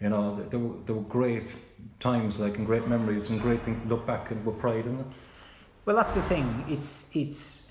you 0.00 0.08
know, 0.08 0.34
there 0.34 0.58
were, 0.58 0.74
there 0.86 0.96
were 0.96 1.02
great 1.02 1.46
times, 2.00 2.40
like 2.40 2.58
and 2.58 2.66
great 2.66 2.88
memories 2.88 3.30
and 3.30 3.40
great 3.40 3.62
things 3.62 3.80
to 3.82 3.88
look 3.88 4.06
back 4.06 4.32
and 4.32 4.44
with 4.44 4.58
pride, 4.58 4.86
isn't 4.86 4.98
it? 4.98 5.06
Well, 5.84 5.94
that's 5.94 6.14
the 6.14 6.22
thing. 6.22 6.64
It's 6.68 7.14
it's. 7.14 7.68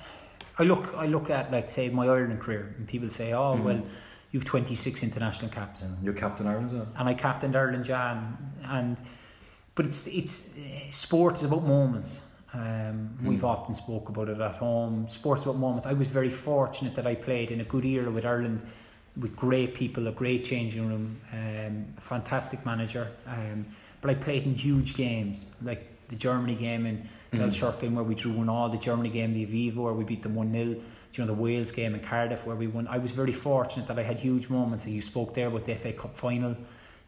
I 0.58 0.64
look 0.64 0.94
I 0.96 1.06
look 1.06 1.30
at 1.30 1.52
like 1.52 1.70
say 1.70 1.90
my 1.90 2.08
Ireland 2.08 2.40
career, 2.40 2.76
and 2.78 2.88
people 2.88 3.10
say, 3.10 3.34
"Oh, 3.34 3.56
mm-hmm. 3.56 3.64
well, 3.64 3.82
you've 4.32 4.46
twenty 4.46 4.76
six 4.76 5.04
international 5.04 5.52
caps." 5.52 5.82
Yeah, 5.82 5.88
you're 6.04 6.14
captain 6.14 6.48
Ireland, 6.48 6.72
well. 6.72 6.88
and 6.98 7.10
I 7.10 7.14
captained 7.14 7.56
Ireland, 7.56 7.86
Jan, 7.86 8.38
and 8.64 8.98
but 9.76 9.86
it's 9.86 10.08
it's 10.08 10.56
sport 10.92 11.38
is 11.38 11.44
about 11.44 11.64
moments. 11.64 12.26
Um, 12.54 12.62
mm. 12.62 13.26
We've 13.26 13.46
often 13.46 13.74
spoke 13.74 14.10
about 14.10 14.28
it 14.30 14.42
at 14.42 14.56
home. 14.56 15.08
Sports 15.08 15.44
about 15.44 15.58
moments. 15.58 15.86
I 15.86 15.94
was 15.94 16.08
very 16.08 16.30
fortunate 16.30 16.96
that 16.96 17.06
I 17.06 17.16
played 17.16 17.52
in 17.52 17.62
a 17.62 17.64
good 17.64 17.86
era 17.86 18.10
with 18.10 18.26
Ireland, 18.26 18.66
with 19.16 19.36
great 19.36 19.76
people, 19.76 20.08
a 20.08 20.12
great 20.12 20.44
changing 20.44 20.88
room, 20.88 21.22
um, 21.32 21.86
a 21.98 22.02
fantastic 22.02 22.66
manager. 22.66 23.12
Um, 23.28 23.68
but 24.02 24.10
I 24.10 24.16
played 24.16 24.46
in 24.46 24.56
huge 24.56 24.96
games 24.96 25.52
like 25.62 25.86
the 26.10 26.16
Germany 26.16 26.56
game 26.56 26.86
and 26.86 27.08
the 27.32 27.38
mm. 27.38 27.54
short 27.54 27.80
game 27.80 27.96
where 27.96 28.04
we 28.04 28.16
drew 28.16 28.34
one 28.34 28.50
all, 28.50 28.70
the 28.70 28.78
Germany 28.78 29.10
game, 29.10 29.34
the 29.34 29.46
Aviva 29.46 29.76
where 29.76 29.94
we 29.94 30.04
beat 30.04 30.24
them 30.24 30.36
1 30.36 30.52
0, 30.52 30.82
you 31.14 31.24
know, 31.24 31.28
the 31.28 31.40
Wales 31.40 31.72
game 31.72 31.96
in 31.96 32.02
Cardiff 32.02 32.46
where 32.46 32.56
we 32.56 32.68
won. 32.68 32.88
I 32.88 32.98
was 32.98 33.14
very 33.14 33.32
fortunate 33.32 33.88
that 33.88 33.98
I 33.98 34.04
had 34.04 34.20
huge 34.20 34.50
moments. 34.50 34.86
You 34.86 35.02
spoke 35.02 35.34
there 35.34 35.48
about 35.48 35.66
the 35.66 35.76
FA 35.76 35.94
Cup 35.94 36.16
final, 36.16 36.56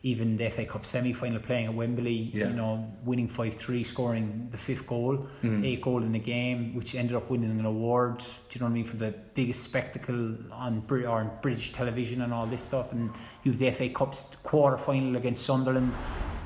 even 0.03 0.38
the 0.38 0.50
FA 0.50 0.65
Cup 0.65 0.86
semi 0.86 1.13
final 1.13 1.39
playing 1.39 1.67
at 1.67 1.74
Wembley, 1.75 2.31
yeah. 2.34 2.48
you 2.48 2.53
know, 2.53 2.91
winning 3.05 3.27
5 3.27 3.53
3, 3.53 3.84
scoring 3.84 4.48
the 4.50 4.58
fifth 4.58 4.88
goal, 4.88 5.27
mm. 5.43 5.65
eight 5.65 5.81
goal 5.81 6.01
in 6.01 6.12
the 6.12 6.20
game, 6.20 6.74
which 6.74 6.96
ended 6.96 7.15
up 7.15 7.29
winning 7.29 7.51
an 7.51 7.65
award, 7.65 8.17
do 8.17 8.25
you 8.51 8.60
know 8.60 8.65
what 8.65 8.72
I 8.72 8.74
mean, 8.74 8.86
for 8.86 8.98
the 8.98 9.13
biggest 9.36 9.63
spectacle 9.63 10.36
on, 10.51 10.84
or 10.89 11.08
on 11.08 11.31
British 11.41 11.72
television 11.72 12.22
and 12.22 12.34
all 12.34 12.48
this 12.48 12.63
stuff. 12.63 12.91
And 12.91 13.12
you 13.43 13.51
have 13.51 13.60
the 13.60 13.72
FA 13.72 13.89
Cup 13.89 14.15
quarter 14.41 14.77
final 14.77 15.15
against 15.15 15.46
Sunderland, 15.46 15.93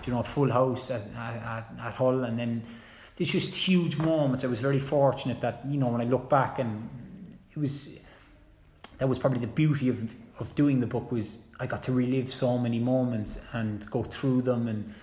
you 0.05 0.13
know, 0.13 0.21
full 0.23 0.51
house 0.51 0.91
at, 0.91 1.01
at, 1.15 1.71
at 1.79 1.93
Hull, 1.93 2.25
and 2.25 2.37
then 2.37 2.63
there's 3.15 3.31
just 3.31 3.55
huge 3.55 3.97
moments. 3.97 4.43
I 4.43 4.47
was 4.47 4.59
very 4.59 4.79
fortunate 4.79 5.39
that 5.41 5.61
you 5.69 5.77
know 5.77 5.87
when 5.87 6.01
I 6.01 6.03
look 6.03 6.29
back 6.29 6.59
and 6.59 6.89
it 7.55 7.59
was 7.59 7.97
that 8.97 9.07
was 9.07 9.19
probably 9.19 9.39
the 9.39 9.47
beauty 9.47 9.89
of 9.89 10.15
of 10.39 10.53
doing 10.55 10.79
the 10.79 10.87
book 10.87 11.11
was 11.11 11.45
I 11.59 11.67
got 11.67 11.83
to 11.83 11.91
relive 11.91 12.33
so 12.33 12.57
many 12.57 12.79
moments 12.79 13.39
and 13.53 13.89
go 13.89 14.03
through 14.03 14.41
them 14.43 14.67
and 14.67 14.93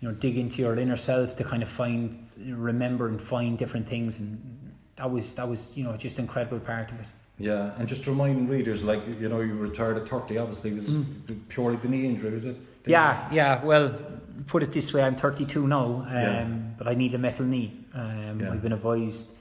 you 0.00 0.08
know 0.08 0.14
dig 0.14 0.36
into 0.36 0.62
your 0.62 0.76
inner 0.78 0.96
self 0.96 1.36
to 1.36 1.44
kind 1.44 1.62
of 1.62 1.68
find 1.68 2.20
remember 2.46 3.08
and 3.08 3.20
find 3.20 3.58
different 3.58 3.88
things 3.88 4.18
and 4.18 4.72
that 4.96 5.10
was 5.10 5.34
that 5.34 5.48
was 5.48 5.76
you 5.76 5.84
know 5.84 5.96
just 5.96 6.18
an 6.18 6.24
incredible 6.24 6.60
part 6.60 6.90
of 6.90 7.00
it. 7.00 7.06
Yeah, 7.36 7.72
and 7.78 7.88
just 7.88 8.04
to 8.04 8.10
remind 8.12 8.48
readers, 8.48 8.84
like 8.84 9.02
you 9.20 9.28
know, 9.28 9.40
you 9.40 9.54
retired 9.54 9.96
at 9.96 10.08
thirty. 10.08 10.38
Obviously, 10.38 10.70
it 10.70 10.76
was 10.76 10.88
mm. 10.88 11.48
purely 11.48 11.76
the 11.76 11.88
knee 11.88 12.06
injury, 12.06 12.30
was 12.30 12.46
it? 12.46 12.56
yeah, 12.86 13.28
yeah. 13.32 13.64
Well, 13.64 13.98
put 14.46 14.62
it 14.62 14.72
this 14.72 14.92
way, 14.92 15.02
I'm 15.02 15.16
32 15.16 15.66
now, 15.66 15.84
um, 15.84 16.06
yeah. 16.06 16.46
but 16.76 16.88
I 16.88 16.94
need 16.94 17.14
a 17.14 17.18
metal 17.18 17.46
knee. 17.46 17.72
Um, 17.94 18.40
yeah. 18.40 18.52
I've 18.52 18.62
been 18.62 18.72
advised, 18.72 19.34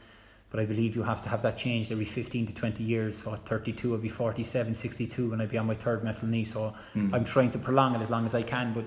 but 0.53 0.59
I 0.59 0.65
believe 0.65 0.95
you 0.95 1.01
have 1.01 1.19
to 1.23 1.29
have 1.29 1.41
that 1.41 1.57
changed 1.57 1.91
every 1.91 2.05
15 2.05 2.45
to 2.45 2.53
20 2.53 2.83
years. 2.83 3.17
So 3.17 3.33
at 3.33 3.43
32, 3.43 3.91
I'll 3.91 3.99
be 3.99 4.07
47, 4.07 4.75
62 4.75 5.31
when 5.31 5.41
I 5.41 5.47
be 5.47 5.57
on 5.57 5.65
my 5.65 5.73
third 5.73 6.03
metal 6.03 6.27
knee. 6.27 6.43
So 6.43 6.75
mm. 6.93 7.11
I'm 7.11 7.25
trying 7.25 7.49
to 7.51 7.57
prolong 7.57 7.95
it 7.95 8.01
as 8.01 8.11
long 8.11 8.23
as 8.23 8.35
I 8.35 8.43
can. 8.43 8.71
But 8.71 8.85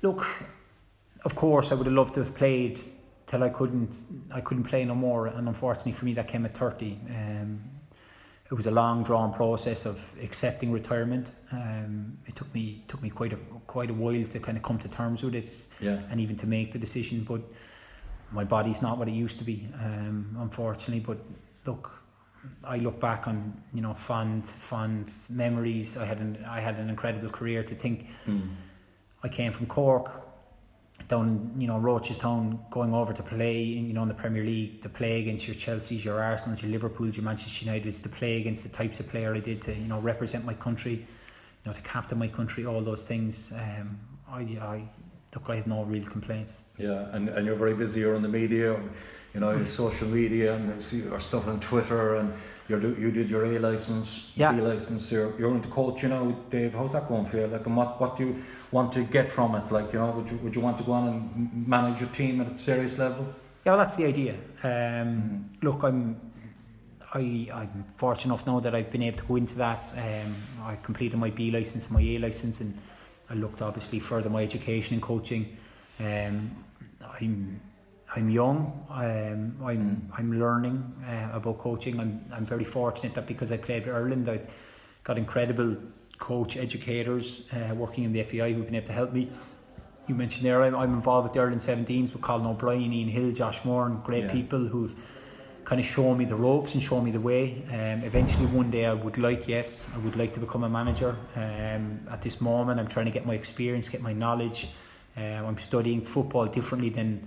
look, 0.00 0.26
of 1.26 1.34
course, 1.34 1.72
I 1.72 1.74
would 1.74 1.84
have 1.84 1.94
loved 1.94 2.14
to 2.14 2.20
have 2.20 2.34
played 2.34 2.80
till 3.26 3.44
I 3.44 3.50
couldn't. 3.50 4.02
I 4.32 4.40
couldn't 4.40 4.64
play 4.64 4.82
no 4.86 4.94
more, 4.94 5.26
and 5.26 5.46
unfortunately 5.46 5.92
for 5.92 6.06
me, 6.06 6.14
that 6.14 6.26
came 6.26 6.46
at 6.46 6.56
30. 6.56 6.98
Um, 7.10 7.60
it 8.50 8.54
was 8.54 8.66
a 8.66 8.70
long 8.70 9.04
drawn 9.04 9.30
process 9.34 9.84
of 9.84 10.14
accepting 10.22 10.72
retirement. 10.72 11.32
Um, 11.52 12.16
it 12.24 12.34
took 12.34 12.54
me 12.54 12.82
took 12.88 13.02
me 13.02 13.10
quite 13.10 13.34
a 13.34 13.36
quite 13.66 13.90
a 13.90 13.94
while 13.94 14.24
to 14.24 14.40
kind 14.40 14.56
of 14.56 14.62
come 14.62 14.78
to 14.78 14.88
terms 14.88 15.22
with 15.22 15.34
it, 15.34 15.50
yeah. 15.80 16.00
and 16.08 16.18
even 16.18 16.36
to 16.36 16.46
make 16.46 16.72
the 16.72 16.78
decision. 16.78 17.24
But 17.24 17.42
my 18.32 18.44
body's 18.44 18.82
not 18.82 18.98
what 18.98 19.08
it 19.08 19.14
used 19.14 19.38
to 19.38 19.44
be, 19.44 19.68
um, 19.80 20.36
unfortunately. 20.38 21.00
But 21.00 21.18
look, 21.66 22.02
I 22.62 22.76
look 22.78 23.00
back 23.00 23.26
on 23.28 23.62
you 23.72 23.80
know 23.80 23.94
fond 23.94 24.46
fond 24.46 25.12
memories. 25.30 25.96
I 25.96 26.04
had 26.04 26.18
an 26.18 26.44
I 26.48 26.60
had 26.60 26.76
an 26.78 26.88
incredible 26.88 27.30
career. 27.30 27.62
To 27.62 27.74
think, 27.74 28.06
mm. 28.26 28.48
I 29.22 29.28
came 29.28 29.52
from 29.52 29.66
Cork 29.66 30.24
down 31.08 31.52
you 31.58 31.66
know 31.66 31.78
Rochestown 31.78 32.70
going 32.70 32.94
over 32.94 33.12
to 33.12 33.22
play 33.22 33.62
you 33.62 33.92
know 33.92 34.02
in 34.02 34.08
the 34.08 34.14
Premier 34.14 34.44
League 34.44 34.80
to 34.82 34.88
play 34.88 35.20
against 35.20 35.46
your 35.46 35.54
Chelsea's 35.54 36.04
your 36.04 36.22
Arsenal's 36.22 36.62
your 36.62 36.70
Liverpool's 36.70 37.16
your 37.16 37.24
Manchester 37.24 37.64
United's 37.64 38.00
to 38.02 38.08
play 38.08 38.40
against 38.40 38.62
the 38.62 38.68
types 38.68 39.00
of 39.00 39.08
player 39.08 39.34
I 39.34 39.40
did 39.40 39.60
to 39.62 39.74
you 39.74 39.88
know 39.88 40.00
represent 40.00 40.44
my 40.44 40.54
country 40.54 40.94
you 40.94 41.66
know 41.66 41.72
to 41.72 41.80
captain 41.82 42.18
my 42.18 42.28
country 42.28 42.64
all 42.64 42.80
those 42.80 43.04
things 43.04 43.52
um, 43.52 43.98
I, 44.28 44.40
I 44.40 44.88
look 45.34 45.50
I 45.50 45.56
have 45.56 45.66
no 45.66 45.84
real 45.84 46.04
complaints 46.04 46.60
yeah 46.78 47.08
and, 47.12 47.28
and 47.28 47.46
you're 47.46 47.56
very 47.56 47.74
busy 47.74 48.00
you're 48.00 48.16
on 48.16 48.22
the 48.22 48.28
media 48.28 48.80
you 49.34 49.40
know 49.40 49.64
social 49.82 50.08
media 50.08 50.54
and 50.54 50.82
see 50.82 51.08
our 51.10 51.20
stuff 51.20 51.48
on 51.48 51.60
Twitter 51.60 52.16
and 52.16 52.32
you 52.68 52.76
you 52.98 53.10
did 53.10 53.28
your 53.28 53.44
A 53.44 53.58
license 53.58 54.32
yeah. 54.36 54.52
B 54.52 54.60
license 54.60 55.10
you're, 55.12 55.38
you're 55.38 55.54
into 55.54 55.68
coach 55.68 56.02
you 56.02 56.08
know 56.08 56.36
Dave 56.50 56.74
how's 56.74 56.92
that 56.92 57.08
going 57.08 57.26
for 57.26 57.38
you 57.38 57.46
like 57.46 57.66
and 57.66 57.76
what, 57.76 58.00
what 58.00 58.16
do 58.16 58.26
you 58.26 58.42
want 58.74 58.92
to 58.92 59.04
get 59.04 59.30
from 59.30 59.54
it? 59.54 59.70
Like, 59.70 59.92
you 59.92 60.00
know, 60.00 60.10
would 60.10 60.28
you, 60.28 60.36
would 60.38 60.54
you 60.54 60.60
want 60.60 60.76
to 60.78 60.84
go 60.84 60.92
on 60.92 61.08
and 61.08 61.68
manage 61.68 62.00
your 62.00 62.10
team 62.10 62.40
at 62.40 62.52
a 62.52 62.58
serious 62.58 62.98
level? 62.98 63.24
Yeah, 63.64 63.72
well, 63.72 63.78
that's 63.78 63.94
the 63.94 64.04
idea. 64.04 64.34
Um, 64.62 64.68
mm. 64.68 65.44
Look, 65.62 65.82
I'm 65.84 66.20
I, 67.14 67.48
I'm 67.54 67.84
fortunate 67.96 68.34
enough 68.34 68.44
now 68.44 68.58
that 68.58 68.74
I've 68.74 68.90
been 68.90 69.04
able 69.04 69.18
to 69.18 69.24
go 69.24 69.36
into 69.36 69.54
that. 69.54 69.80
Um, 69.96 70.34
I 70.62 70.74
completed 70.76 71.16
my 71.16 71.30
B 71.30 71.52
license, 71.52 71.88
my 71.88 72.00
A 72.00 72.18
license, 72.18 72.60
and 72.60 72.76
I 73.30 73.34
looked 73.34 73.62
obviously 73.62 74.00
further 74.00 74.30
my 74.30 74.42
education 74.42 74.94
and 74.94 75.02
coaching. 75.02 75.56
Um, 75.98 76.64
I'm 77.20 77.60
I'm 78.14 78.30
young. 78.30 78.86
Um, 78.90 79.56
I'm 79.64 80.10
mm. 80.10 80.18
I'm 80.18 80.38
learning 80.38 80.94
uh, 81.06 81.36
about 81.36 81.58
coaching. 81.58 82.00
I'm 82.00 82.24
I'm 82.32 82.46
very 82.46 82.64
fortunate 82.64 83.14
that 83.14 83.26
because 83.26 83.50
I 83.50 83.56
played 83.56 83.86
with 83.86 83.94
Ireland, 83.94 84.28
I've 84.28 84.52
got 85.02 85.18
incredible 85.18 85.76
coach 86.18 86.56
educators 86.56 87.48
uh, 87.52 87.74
working 87.74 88.04
in 88.04 88.12
the 88.12 88.22
FAI 88.22 88.52
who've 88.52 88.64
been 88.64 88.74
able 88.76 88.86
to 88.86 88.92
help 88.92 89.12
me. 89.12 89.30
You 90.06 90.14
mentioned 90.14 90.44
there, 90.44 90.62
I'm, 90.62 90.76
I'm 90.76 90.92
involved 90.92 91.24
with 91.24 91.32
the 91.32 91.40
Ireland 91.40 91.62
17s 91.62 92.12
with 92.12 92.20
Colin 92.20 92.46
O'Brien, 92.46 92.92
Ian 92.92 93.08
Hill, 93.08 93.32
Josh 93.32 93.64
Moore, 93.64 93.86
and 93.86 94.02
great 94.04 94.28
people 94.30 94.66
who've 94.66 94.94
kind 95.64 95.80
of 95.80 95.86
shown 95.86 96.18
me 96.18 96.24
the 96.24 96.36
ropes 96.36 96.74
and 96.74 96.82
shown 96.82 97.04
me 97.04 97.10
the 97.10 97.20
way. 97.20 97.62
Um, 97.70 98.04
eventually, 98.04 98.46
one 98.46 98.70
day, 98.70 98.84
I 98.86 98.92
would 98.92 99.18
like, 99.18 99.48
yes, 99.48 99.86
I 99.94 99.98
would 99.98 100.16
like 100.16 100.34
to 100.34 100.40
become 100.40 100.62
a 100.64 100.68
manager. 100.68 101.16
Um, 101.34 102.00
at 102.10 102.20
this 102.22 102.40
moment, 102.40 102.78
I'm 102.80 102.88
trying 102.88 103.06
to 103.06 103.12
get 103.12 103.24
my 103.26 103.34
experience, 103.34 103.88
get 103.88 104.02
my 104.02 104.12
knowledge. 104.12 104.68
Um, 105.16 105.46
I'm 105.46 105.58
studying 105.58 106.02
football 106.02 106.46
differently 106.46 106.90
than 106.90 107.26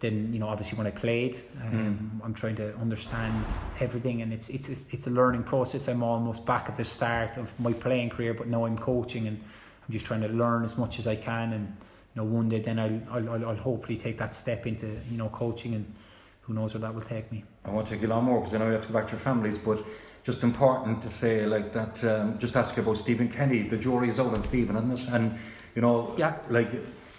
than 0.00 0.32
you 0.32 0.38
know 0.40 0.48
obviously 0.48 0.76
when 0.76 0.86
I 0.86 0.90
played. 0.90 1.36
Um, 1.62 2.20
mm. 2.20 2.24
I'm 2.24 2.34
trying 2.34 2.56
to 2.56 2.74
understand 2.76 3.46
everything, 3.80 4.22
and 4.22 4.32
it's 4.32 4.48
it's 4.50 4.68
it's 4.68 5.06
a 5.06 5.10
learning 5.10 5.44
process. 5.44 5.88
I'm 5.88 6.02
almost 6.02 6.44
back 6.44 6.68
at 6.68 6.76
the 6.76 6.84
start 6.84 7.36
of 7.36 7.58
my 7.60 7.72
playing 7.72 8.10
career, 8.10 8.34
but 8.34 8.48
now 8.48 8.66
I'm 8.66 8.76
coaching, 8.76 9.28
and 9.28 9.38
I'm 9.38 9.92
just 9.92 10.04
trying 10.04 10.22
to 10.22 10.28
learn 10.28 10.64
as 10.64 10.76
much 10.76 10.98
as 10.98 11.06
I 11.06 11.16
can. 11.16 11.52
And 11.52 11.66
you 11.66 12.16
know, 12.16 12.24
one 12.24 12.48
day 12.48 12.60
then 12.60 12.78
I'll 12.78 13.28
I'll, 13.28 13.46
I'll 13.46 13.56
hopefully 13.56 13.96
take 13.96 14.18
that 14.18 14.34
step 14.34 14.66
into 14.66 14.98
you 15.10 15.16
know 15.16 15.28
coaching, 15.28 15.74
and 15.74 15.94
who 16.42 16.54
knows 16.54 16.74
where 16.74 16.80
that 16.82 16.94
will 16.94 17.02
take 17.02 17.32
me. 17.32 17.44
I 17.64 17.70
won't 17.70 17.86
take 17.86 18.02
you 18.02 18.08
long 18.08 18.24
more 18.24 18.40
because 18.40 18.54
I 18.54 18.58
know 18.58 18.66
you 18.66 18.72
have 18.72 18.86
to 18.86 18.92
go 18.92 18.98
back 18.98 19.08
to 19.08 19.12
your 19.12 19.20
families, 19.20 19.58
but. 19.58 19.84
Just 20.24 20.44
important 20.44 21.02
to 21.02 21.10
say, 21.10 21.46
like 21.46 21.72
that. 21.72 22.04
Um, 22.04 22.38
just 22.38 22.54
ask 22.54 22.76
you 22.76 22.84
about 22.84 22.96
Stephen 22.96 23.28
Kenny. 23.28 23.64
The 23.64 23.76
jury 23.76 24.08
is 24.08 24.20
out 24.20 24.32
on 24.32 24.40
Stephen, 24.40 24.76
isn't 24.76 25.08
it? 25.08 25.12
And 25.12 25.36
you 25.74 25.82
know, 25.82 26.14
yeah, 26.16 26.36
like 26.48 26.70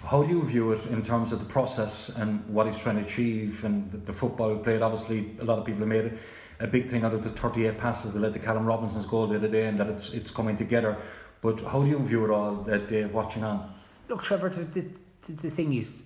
how 0.05 0.21
do 0.23 0.29
you 0.29 0.43
view 0.43 0.71
it 0.71 0.85
in 0.87 1.01
terms 1.01 1.31
of 1.31 1.39
the 1.39 1.45
process 1.45 2.09
and 2.09 2.45
what 2.47 2.67
he's 2.67 2.79
trying 2.79 2.97
to 2.97 3.03
achieve 3.03 3.63
and 3.63 3.89
the, 3.91 3.97
the 3.97 4.13
football 4.13 4.55
he 4.55 4.61
played? 4.61 4.81
Obviously, 4.81 5.31
a 5.39 5.43
lot 5.45 5.59
of 5.59 5.65
people 5.65 5.79
have 5.79 5.87
made 5.87 6.05
it 6.05 6.17
a 6.59 6.67
big 6.67 6.89
thing 6.89 7.03
out 7.03 7.13
of 7.13 7.23
the 7.23 7.29
38 7.29 7.77
passes 7.77 8.13
that 8.13 8.19
led 8.19 8.33
to 8.33 8.39
Callum 8.39 8.65
Robinson's 8.65 9.05
goal 9.05 9.27
the 9.27 9.35
other 9.35 9.47
day 9.47 9.65
and 9.65 9.79
that 9.79 9.87
it's 9.87 10.13
it's 10.13 10.31
coming 10.31 10.57
together. 10.57 10.97
But 11.41 11.61
how 11.61 11.81
do 11.81 11.89
you 11.89 11.99
view 11.99 12.23
it 12.25 12.31
all, 12.31 12.55
that 12.63 12.87
Dave, 12.87 13.13
watching 13.13 13.43
on? 13.43 13.73
Look, 14.07 14.23
Trevor, 14.23 14.49
the, 14.49 14.63
the, 14.63 15.33
the 15.33 15.49
thing 15.49 15.73
is, 15.73 16.03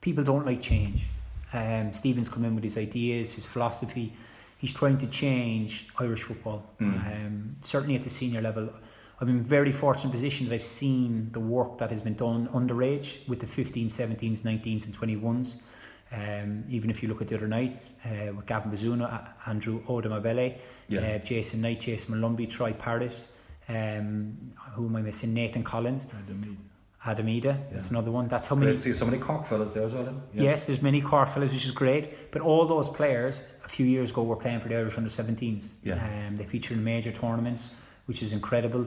people 0.00 0.22
don't 0.22 0.46
like 0.46 0.62
change. 0.62 1.06
Um, 1.52 1.92
Stephen's 1.92 2.28
come 2.28 2.44
in 2.44 2.54
with 2.54 2.64
his 2.64 2.76
ideas, 2.76 3.32
his 3.34 3.46
philosophy. 3.46 4.14
He's 4.58 4.72
trying 4.72 4.98
to 4.98 5.06
change 5.06 5.88
Irish 5.98 6.22
football, 6.22 6.70
mm. 6.80 6.86
um, 7.06 7.56
certainly 7.62 7.94
at 7.96 8.02
the 8.02 8.10
senior 8.10 8.40
level. 8.40 8.70
I'm 9.20 9.28
in 9.28 9.36
a 9.38 9.42
very 9.42 9.72
fortunate 9.72 10.12
position 10.12 10.48
that 10.48 10.54
I've 10.54 10.62
seen 10.62 11.30
the 11.32 11.40
work 11.40 11.78
that 11.78 11.90
has 11.90 12.02
been 12.02 12.14
done 12.14 12.48
underage 12.48 13.26
with 13.28 13.40
the 13.40 13.46
15s, 13.46 13.86
17s, 13.86 14.42
19s, 14.42 14.86
and 14.86 14.96
21s. 14.96 15.62
Um, 16.10 16.64
even 16.68 16.88
if 16.88 17.02
you 17.02 17.08
look 17.08 17.20
at 17.20 17.28
the 17.28 17.36
other 17.36 17.48
night 17.48 17.74
uh, 18.04 18.32
with 18.34 18.46
Gavin 18.46 18.70
Bazunu, 18.72 19.06
Andrew 19.46 19.82
Omobamidele, 19.84 20.58
yeah. 20.88 21.00
uh, 21.00 21.18
Jason 21.18 21.60
Knight, 21.60 21.80
Jason 21.80 22.14
Molumby, 22.14 22.48
Troy 22.48 22.72
Parrott, 22.72 23.28
um, 23.68 24.52
who 24.72 24.86
am 24.86 24.96
I 24.96 25.02
missing? 25.02 25.34
Nathan 25.34 25.62
Collins. 25.62 26.06
Adam 27.08 27.26
Idah, 27.26 27.44
yeah. 27.44 27.56
that's 27.72 27.90
another 27.90 28.10
one. 28.10 28.28
That's 28.28 28.48
how 28.48 28.56
many. 28.56 28.74
See 28.74 28.92
so 28.92 29.04
many 29.04 29.18
Cork 29.18 29.44
fellas 29.44 29.70
there 29.70 29.84
as 29.84 29.94
well. 29.94 30.14
Yeah. 30.32 30.42
Yes, 30.42 30.64
there's 30.64 30.82
many 30.82 31.00
Cork 31.00 31.28
fellas, 31.28 31.52
which 31.52 31.64
is 31.64 31.72
great. 31.72 32.30
But 32.30 32.42
all 32.42 32.66
those 32.66 32.88
players 32.88 33.42
a 33.64 33.68
few 33.68 33.86
years 33.86 34.10
ago 34.10 34.22
were 34.22 34.36
playing 34.36 34.60
for 34.60 34.68
the 34.68 34.76
Irish 34.76 34.96
under 34.96 35.10
17s. 35.10 35.70
Yeah. 35.82 36.26
Um, 36.26 36.36
they 36.36 36.44
feature 36.44 36.74
in 36.74 36.84
major 36.84 37.12
tournaments, 37.12 37.74
which 38.06 38.22
is 38.22 38.32
incredible. 38.32 38.86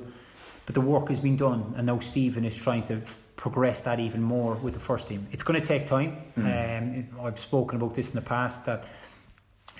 But 0.66 0.76
the 0.76 0.82
work 0.82 1.10
has 1.10 1.20
been 1.20 1.38
done, 1.38 1.74
and 1.76 1.88
now 1.88 2.00
Stephen 2.00 2.46
is 2.46 2.56
trying 2.56 2.84
to 2.86 2.96
f- 2.96 3.18
progress 3.36 3.82
that 3.82 4.00
even 4.00 4.22
more 4.22 4.54
with 4.56 4.74
the 4.74 4.80
first 4.80 5.08
team. 5.08 5.28
It's 5.32 5.44
going 5.44 5.60
to 5.60 5.68
take 5.68 5.88
time. 5.88 6.18
Mm. 6.38 7.08
Um, 7.18 7.26
I've 7.26 7.40
spoken 7.40 7.82
about 7.82 7.96
this 7.96 8.10
in 8.12 8.16
the 8.16 8.26
past 8.26 8.66
that 8.68 8.86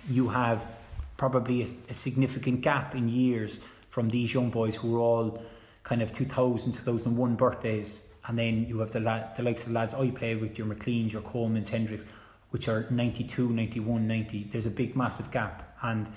you 0.10 0.30
have 0.30 0.78
probably 1.18 1.62
a, 1.62 1.68
a, 1.90 1.94
significant 1.94 2.62
gap 2.62 2.96
in 2.96 3.08
years 3.08 3.60
from 3.90 4.10
these 4.10 4.34
young 4.34 4.50
boys 4.50 4.76
who 4.76 4.96
are 4.96 5.00
all 5.00 5.44
kind 5.84 6.02
of 6.02 6.12
2000, 6.12 6.74
2001 6.74 7.36
birthdays. 7.36 8.11
And 8.28 8.38
then 8.38 8.66
you 8.68 8.80
have 8.80 8.92
the, 8.92 9.00
lad, 9.00 9.36
the 9.36 9.44
likes 9.44 9.64
of 9.64 9.70
the 9.70 9.76
lads 9.76 9.94
I 9.94 10.10
played 10.12 10.42
with, 10.42 10.58
your 10.58 10.68
McLeans, 10.68 11.12
your 11.12 11.22
Coleman's, 11.22 11.70
Hendricks, 11.70 12.06
which 12.52 12.68
are 12.68 12.86
92, 12.90 13.50
91, 13.50 14.08
90. 14.08 14.44
There's 14.52 14.66
a 14.66 14.72
big, 14.72 14.96
massive 14.96 15.32
gap. 15.32 15.76
And 15.82 16.10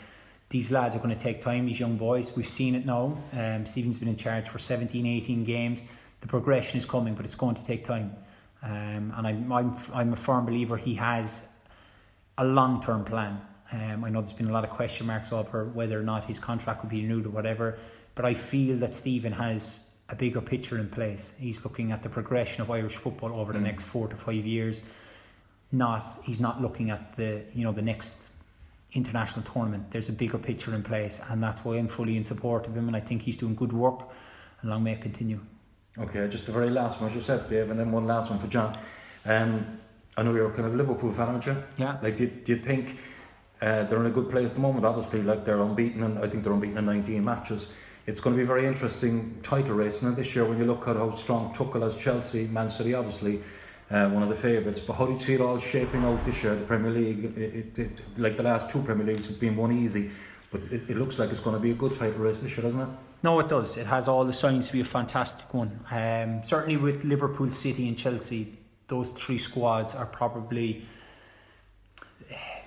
these 0.51 0.71
lads 0.71 0.95
are 0.95 0.99
going 0.99 1.17
to 1.17 1.23
take 1.23 1.41
time, 1.41 1.67
these 1.67 1.81
young 1.81 1.97
boys. 1.97 2.33
We've 2.37 2.47
seen 2.47 2.75
it 2.75 2.85
now. 2.85 3.23
Um, 3.33 3.65
Stephen's 3.67 3.97
been 3.97 4.09
in 4.09 4.17
charge 4.17 4.49
for 4.49 4.59
17, 4.59 5.07
18 5.07 5.45
games. 5.45 5.85
The 6.21 6.27
progression 6.29 6.79
is 6.79 6.85
coming, 6.85 7.15
but 7.15 7.25
it's 7.25 7.35
going 7.35 7.55
to 7.55 7.65
take 7.65 7.85
time. 7.85 8.15
Um, 8.63 9.13
and 9.17 9.27
I'm, 9.27 9.53
I'm, 9.53 9.77
I'm 9.93 10.13
a 10.13 10.17
firm 10.17 10.47
believer 10.47 10.77
he 10.77 10.95
has 10.95 11.61
a 12.39 12.45
long 12.45 12.83
term 12.83 13.05
plan. 13.05 13.41
Um, 13.73 14.05
I 14.05 14.11
know 14.11 14.21
there's 14.21 14.33
been 14.33 14.49
a 14.49 14.53
lot 14.53 14.65
of 14.65 14.71
question 14.71 15.07
marks 15.07 15.33
over 15.33 15.65
whether 15.65 15.99
or 15.99 16.03
not 16.03 16.25
his 16.25 16.39
contract 16.39 16.83
would 16.83 16.91
be 16.91 17.03
renewed 17.03 17.27
or 17.27 17.31
whatever, 17.31 17.79
but 18.15 18.25
I 18.25 18.35
feel 18.35 18.77
that 18.79 18.95
Stephen 18.95 19.33
has 19.33 19.91
a 20.09 20.15
bigger 20.15 20.41
picture 20.41 20.79
in 20.79 20.89
place. 20.89 21.35
He's 21.39 21.65
looking 21.65 21.93
at 21.93 22.03
the 22.03 22.09
progression 22.09 22.63
of 22.63 22.71
Irish 22.71 22.97
football 22.97 23.33
over 23.39 23.53
the 23.53 23.59
mm. 23.59 23.65
next 23.65 23.85
four 23.85 24.09
to 24.09 24.17
five 24.17 24.45
years. 24.47 24.85
Not 25.73 26.21
he's 26.25 26.41
not 26.41 26.61
looking 26.61 26.91
at 26.91 27.17
the 27.17 27.45
you 27.55 27.65
know 27.65 27.73
the 27.73 27.83
next 27.83 28.31
international 28.93 29.45
tournament. 29.45 29.91
There's 29.91 30.09
a 30.09 30.13
bigger 30.13 30.39
picture 30.39 30.75
in 30.75 30.83
place, 30.83 31.21
and 31.29 31.43
that's 31.43 31.65
why 31.65 31.77
I'm 31.77 31.89
fully 31.89 32.17
in 32.17 32.25
support 32.25 32.67
of 32.67 32.77
him, 32.77 32.87
and 32.87 32.97
I 32.97 33.01
think 33.01 33.23
he's 33.23 33.37
doing 33.37 33.55
good 33.55 33.73
work, 33.73 34.09
and 34.61 34.71
long 34.71 34.85
may 34.85 34.93
it 34.93 35.01
continue. 35.01 35.41
Okay, 35.99 36.27
just 36.29 36.47
the 36.47 36.53
very 36.53 36.71
last 36.71 37.01
one, 37.01 37.11
as 37.11 37.17
you 37.17 37.23
said, 37.23 37.49
Dave, 37.49 37.71
and 37.71 37.79
then 37.79 37.93
one 37.93 38.07
last 38.07 38.31
one 38.31 38.39
for 38.39 38.49
John. 38.49 38.77
Um, 39.25 39.79
I 40.17 40.23
know 40.23 40.35
you're 40.35 40.51
a 40.51 40.53
kind 40.53 40.67
of 40.67 40.75
Liverpool 40.75 41.13
fan, 41.13 41.29
aren't 41.29 41.47
you? 41.47 41.57
Yeah. 41.77 41.99
Like, 42.03 42.17
do, 42.17 42.27
do 42.27 42.55
you 42.55 42.61
think 42.61 42.99
uh, 43.61 43.85
they're 43.85 44.01
in 44.01 44.07
a 44.07 44.11
good 44.11 44.31
place 44.31 44.51
at 44.51 44.57
the 44.57 44.61
moment? 44.61 44.85
Obviously, 44.85 45.23
like 45.23 45.45
they're 45.45 45.61
unbeaten, 45.61 46.03
and 46.03 46.19
I 46.19 46.29
think 46.29 46.45
they're 46.45 46.53
unbeaten 46.53 46.79
in 46.79 46.87
19 46.87 47.25
matches. 47.25 47.69
It's 48.07 48.21
going 48.21 48.35
to 48.35 48.37
be 48.37 48.45
a 48.45 48.47
very 48.47 48.67
interesting 48.67 49.39
title 49.43 49.77
race, 49.77 50.03
and 50.03 50.15
this 50.15 50.35
year 50.35 50.45
when 50.45 50.59
you 50.59 50.67
look 50.67 50.87
at 50.89 50.97
how 50.97 51.15
strong 51.15 51.55
Tuchel 51.55 51.81
has 51.83 51.97
Chelsea, 51.97 52.47
Man 52.49 52.69
City, 52.69 52.93
obviously 52.93 53.41
uh, 53.91 54.11
one 54.11 54.23
of 54.23 54.29
the 54.29 54.35
favourites. 54.35 54.79
But 54.81 54.95
how 54.95 55.07
do 55.07 55.15
you 55.15 55.19
see 55.19 55.35
it 55.35 55.41
all 55.41 55.59
shaping 55.59 56.05
out 56.05 56.23
this 56.23 56.43
year? 56.43 56.55
The 56.55 56.65
Premier 56.67 56.91
League, 56.91 57.25
it, 57.25 57.39
it, 57.39 57.79
it, 57.79 58.01
like 58.19 58.37
the 58.37 58.43
last 58.43 58.69
two 58.69 58.83
Premier 58.83 59.07
Leagues, 59.07 59.27
have 59.29 59.41
been 59.41 59.57
one 59.57 59.73
easy, 59.73 60.11
but 60.53 60.63
it, 60.65 60.91
it 60.91 60.97
looks 60.99 61.19
like 61.19 61.31
it's 61.31 61.41
going 61.41 61.57
to 61.57 61.63
be 61.63 61.71
a 61.71 61.75
good 61.75 61.95
title 61.95 62.19
race 62.19 62.41
this 62.41 62.55
year, 62.55 62.63
doesn't 62.63 62.81
it? 62.83 62.89
No, 63.23 63.41
it 63.41 63.49
does. 63.49 63.79
It 63.79 63.87
has 63.87 64.07
all 64.07 64.27
the 64.27 64.35
signs 64.35 64.67
to 64.67 64.75
be 64.75 64.81
a 64.81 64.85
fantastic 64.85 65.55
one. 65.55 65.81
Um, 65.91 66.45
certainly 66.45 66.77
with 66.77 67.05
Liverpool, 67.05 67.51
City, 67.51 67.89
and 67.89 67.97
Chelsea, 67.97 68.59
those 68.89 69.13
three 69.13 69.39
squads 69.39 69.95
are 69.95 70.05
probably 70.05 70.85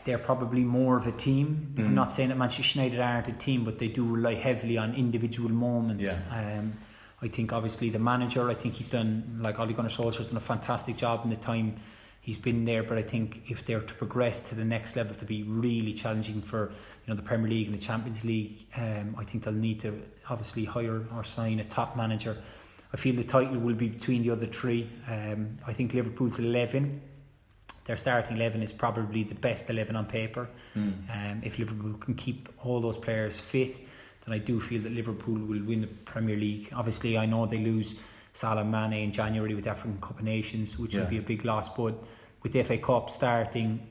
they're 0.07 0.17
probably 0.17 0.63
more 0.63 0.95
of 0.95 1.05
a 1.05 1.11
team. 1.11 1.73
Mm. 1.75 1.87
I'm 1.87 1.95
not 1.95 2.13
saying 2.13 2.29
that 2.29 2.37
Manchester 2.37 2.79
United 2.79 3.01
aren't 3.01 3.27
a 3.27 3.33
team, 3.33 3.65
but 3.65 3.77
they 3.77 3.89
do 3.89 4.05
rely 4.05 4.35
heavily 4.35 4.77
on 4.77 4.95
individual 4.95 5.49
moments. 5.49 6.05
Yeah. 6.05 6.59
Um, 6.59 6.75
I 7.21 7.27
think 7.27 7.51
obviously 7.51 7.89
the 7.89 7.99
manager, 7.99 8.49
I 8.49 8.53
think 8.53 8.75
he's 8.75 8.89
done 8.89 9.39
like 9.41 9.59
Ole 9.59 9.73
Gunnar 9.73 9.89
Solskjaer's 9.89 10.29
done 10.29 10.37
a 10.37 10.39
fantastic 10.39 10.95
job 10.95 11.25
in 11.25 11.29
the 11.29 11.35
time 11.35 11.75
he's 12.21 12.37
been 12.37 12.63
there. 12.63 12.83
But 12.83 12.97
I 12.99 13.01
think 13.01 13.43
if 13.49 13.65
they're 13.65 13.81
to 13.81 13.93
progress 13.95 14.47
to 14.47 14.55
the 14.55 14.63
next 14.63 14.95
level, 14.95 15.13
to 15.15 15.25
be 15.25 15.43
really 15.43 15.93
challenging 15.93 16.41
for 16.41 16.69
you 16.69 17.07
know 17.07 17.15
the 17.15 17.21
Premier 17.21 17.49
League 17.49 17.67
and 17.67 17.75
the 17.75 17.81
Champions 17.81 18.23
League, 18.23 18.65
um, 18.77 19.13
I 19.19 19.25
think 19.25 19.43
they'll 19.43 19.53
need 19.53 19.81
to 19.81 20.01
obviously 20.29 20.63
hire 20.63 21.05
or 21.13 21.25
sign 21.25 21.59
a 21.59 21.65
top 21.65 21.97
manager. 21.97 22.37
I 22.93 22.95
feel 22.95 23.13
the 23.13 23.25
title 23.25 23.59
will 23.59 23.75
be 23.75 23.89
between 23.89 24.23
the 24.23 24.29
other 24.29 24.47
three. 24.47 24.89
Um, 25.05 25.57
I 25.67 25.73
think 25.73 25.93
Liverpool's 25.93 26.39
eleven. 26.39 27.01
Their 27.87 27.97
starting 27.97 28.37
eleven 28.37 28.61
is 28.61 28.71
probably 28.71 29.23
the 29.23 29.35
best 29.35 29.69
eleven 29.69 29.95
on 29.95 30.05
paper. 30.05 30.47
Mm. 30.75 31.09
Um, 31.09 31.41
if 31.43 31.57
Liverpool 31.57 31.93
can 31.93 32.13
keep 32.13 32.49
all 32.63 32.79
those 32.79 32.97
players 32.97 33.39
fit 33.39 33.81
then 34.27 34.35
I 34.35 34.39
do 34.39 34.59
feel 34.59 34.81
that 34.81 34.91
Liverpool 34.91 35.35
will 35.35 35.63
win 35.63 35.81
the 35.81 35.87
Premier 35.87 36.35
League. 36.35 36.69
Obviously, 36.75 37.17
I 37.17 37.25
know 37.25 37.45
they 37.45 37.59
lose 37.59 37.97
Salah 38.33 38.65
Mane 38.65 39.01
in 39.03 39.11
January 39.13 39.55
with 39.55 39.63
the 39.63 39.69
African 39.69 39.99
Cup 40.01 40.19
of 40.19 40.25
Nations, 40.25 40.77
which 40.77 40.93
yeah. 40.93 41.01
will 41.01 41.09
be 41.09 41.17
a 41.17 41.21
big 41.21 41.45
loss. 41.45 41.69
But 41.69 41.95
with 42.43 42.51
the 42.51 42.61
FA 42.63 42.77
Cup 42.77 43.09
starting, 43.09 43.87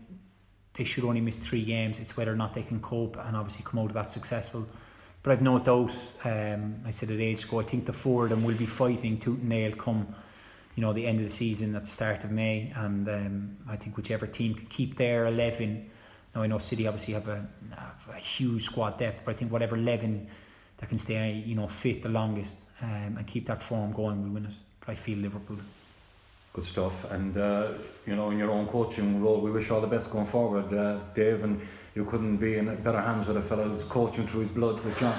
they 0.74 0.84
should 0.84 1.04
only 1.04 1.22
miss 1.22 1.38
three 1.38 1.64
games. 1.64 1.98
It's 1.98 2.18
whether 2.18 2.32
or 2.32 2.36
not 2.36 2.52
they 2.52 2.62
can 2.62 2.80
cope 2.80 3.16
and 3.16 3.34
obviously 3.34 3.64
come 3.64 3.80
out 3.80 3.86
of 3.86 3.94
that 3.94 4.10
successful. 4.10 4.66
But 5.22 5.32
I've 5.32 5.42
no 5.42 5.58
doubt, 5.58 5.90
um, 6.24 6.76
I 6.84 6.90
said 6.90 7.10
it 7.10 7.20
age 7.20 7.44
ago, 7.44 7.60
I 7.60 7.64
think 7.64 7.86
the 7.86 7.94
four 7.94 8.24
of 8.24 8.30
them 8.30 8.44
will 8.44 8.54
be 8.54 8.66
fighting 8.66 9.18
tooth 9.18 9.40
and 9.40 9.48
nail 9.48 9.72
come 9.72 10.14
you 10.76 10.82
know 10.82 10.92
the 10.92 11.06
end 11.06 11.18
of 11.18 11.24
the 11.24 11.30
season 11.30 11.74
at 11.74 11.84
the 11.86 11.90
start 11.90 12.22
of 12.22 12.30
May 12.30 12.72
and 12.76 13.08
um, 13.08 13.56
I 13.68 13.76
think 13.76 13.96
whichever 13.96 14.26
team 14.26 14.54
can 14.54 14.66
keep 14.66 14.96
their 14.96 15.26
11 15.26 15.90
now 16.36 16.42
I 16.42 16.48
know 16.48 16.58
City 16.58 16.86
obviously 16.86 17.14
have 17.14 17.28
a, 17.28 17.48
have 17.74 18.08
a 18.14 18.18
huge 18.18 18.64
squad 18.64 18.98
depth, 18.98 19.22
but 19.24 19.34
I 19.34 19.38
think 19.38 19.50
whatever 19.50 19.74
eleven 19.74 20.28
that 20.76 20.88
can 20.90 20.98
stay, 20.98 21.42
you 21.46 21.54
know, 21.54 21.66
fit 21.66 22.02
the 22.02 22.10
longest 22.10 22.54
um, 22.82 23.16
and 23.16 23.26
keep 23.26 23.46
that 23.46 23.62
form 23.62 23.90
going 23.92 24.22
will 24.22 24.34
win 24.34 24.44
it. 24.44 24.52
But 24.80 24.90
I 24.90 24.94
feel 24.96 25.16
Liverpool. 25.16 25.56
Good 26.52 26.66
stuff, 26.66 27.10
and 27.10 27.36
uh, 27.38 27.68
you 28.06 28.14
know, 28.16 28.30
in 28.30 28.38
your 28.38 28.50
own 28.50 28.66
coaching 28.66 29.22
role, 29.22 29.40
we 29.40 29.50
wish 29.50 29.70
all 29.70 29.80
the 29.80 29.86
best 29.86 30.10
going 30.10 30.26
forward, 30.26 30.72
uh, 30.74 30.98
Dave. 31.14 31.42
And 31.42 31.58
you 31.94 32.04
couldn't 32.04 32.36
be 32.36 32.58
in 32.58 32.74
better 32.82 33.00
hands 33.00 33.26
with 33.26 33.38
a 33.38 33.42
fellow 33.42 33.64
who's 33.64 33.84
coaching 33.84 34.26
through 34.26 34.40
his 34.40 34.50
blood 34.50 34.80
with 34.84 34.98
John. 35.00 35.18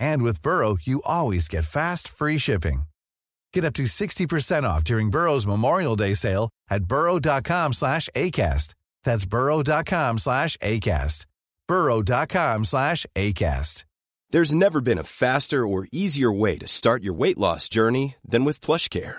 And 0.00 0.22
with 0.22 0.42
Burrow, 0.42 0.76
you 0.82 1.02
always 1.04 1.48
get 1.48 1.64
fast, 1.64 2.08
free 2.08 2.38
shipping. 2.38 2.82
Get 3.52 3.64
up 3.64 3.74
to 3.74 3.84
60% 3.84 4.64
off 4.64 4.84
during 4.84 5.10
Burrow's 5.10 5.46
Memorial 5.46 5.96
Day 5.96 6.14
sale 6.14 6.50
at 6.70 6.84
burrow.com 6.84 7.72
slash 7.72 8.08
ACAST. 8.14 8.74
That's 9.04 9.24
burrow.com 9.26 10.18
slash 10.18 10.56
ACAST. 10.58 11.26
burrow.com 11.68 12.64
slash 12.64 13.06
ACAST. 13.14 13.84
There's 14.30 14.54
never 14.54 14.80
been 14.80 14.98
a 14.98 15.04
faster 15.04 15.66
or 15.66 15.86
easier 15.92 16.32
way 16.32 16.58
to 16.58 16.66
start 16.66 17.02
your 17.04 17.14
weight 17.14 17.38
loss 17.38 17.68
journey 17.68 18.16
than 18.24 18.44
with 18.44 18.60
PlushCare. 18.60 19.18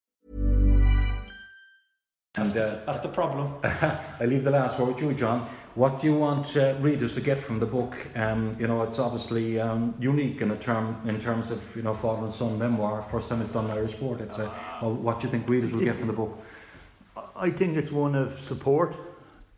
And 2.35 2.47
uh, 2.55 2.79
That's 2.85 3.01
the 3.01 3.09
problem. 3.09 3.55
I 3.63 4.25
leave 4.25 4.43
the 4.45 4.51
last 4.51 4.79
word 4.79 4.93
with 4.93 5.01
you, 5.01 5.13
John. 5.13 5.49
What 5.75 5.99
do 5.99 6.07
you 6.07 6.15
want 6.17 6.55
uh, 6.55 6.75
readers 6.79 7.13
to 7.15 7.21
get 7.21 7.37
from 7.37 7.59
the 7.59 7.65
book? 7.65 7.97
Um, 8.15 8.55
you 8.59 8.67
know, 8.67 8.83
it's 8.83 8.99
obviously 8.99 9.59
um, 9.59 9.93
unique 9.99 10.41
in 10.41 10.51
a 10.51 10.57
term 10.57 10.97
in 11.05 11.19
terms 11.19 11.51
of 11.51 11.75
you 11.75 11.81
know 11.81 11.93
father 11.93 12.25
and 12.25 12.33
son 12.33 12.57
memoir. 12.57 13.01
First 13.11 13.27
time 13.29 13.41
it's 13.41 13.49
done 13.49 13.65
in 13.65 13.71
Irish 13.71 13.91
sport. 13.93 14.21
It's 14.21 14.37
a, 14.37 14.49
well, 14.81 14.93
what 14.93 15.19
do 15.19 15.27
you 15.27 15.31
think 15.31 15.47
readers 15.49 15.71
will 15.71 15.81
get 15.83 15.95
from 15.97 16.07
the 16.07 16.13
book? 16.13 16.41
I 17.35 17.49
think 17.49 17.75
it's 17.77 17.91
one 17.91 18.15
of 18.15 18.31
support. 18.31 18.95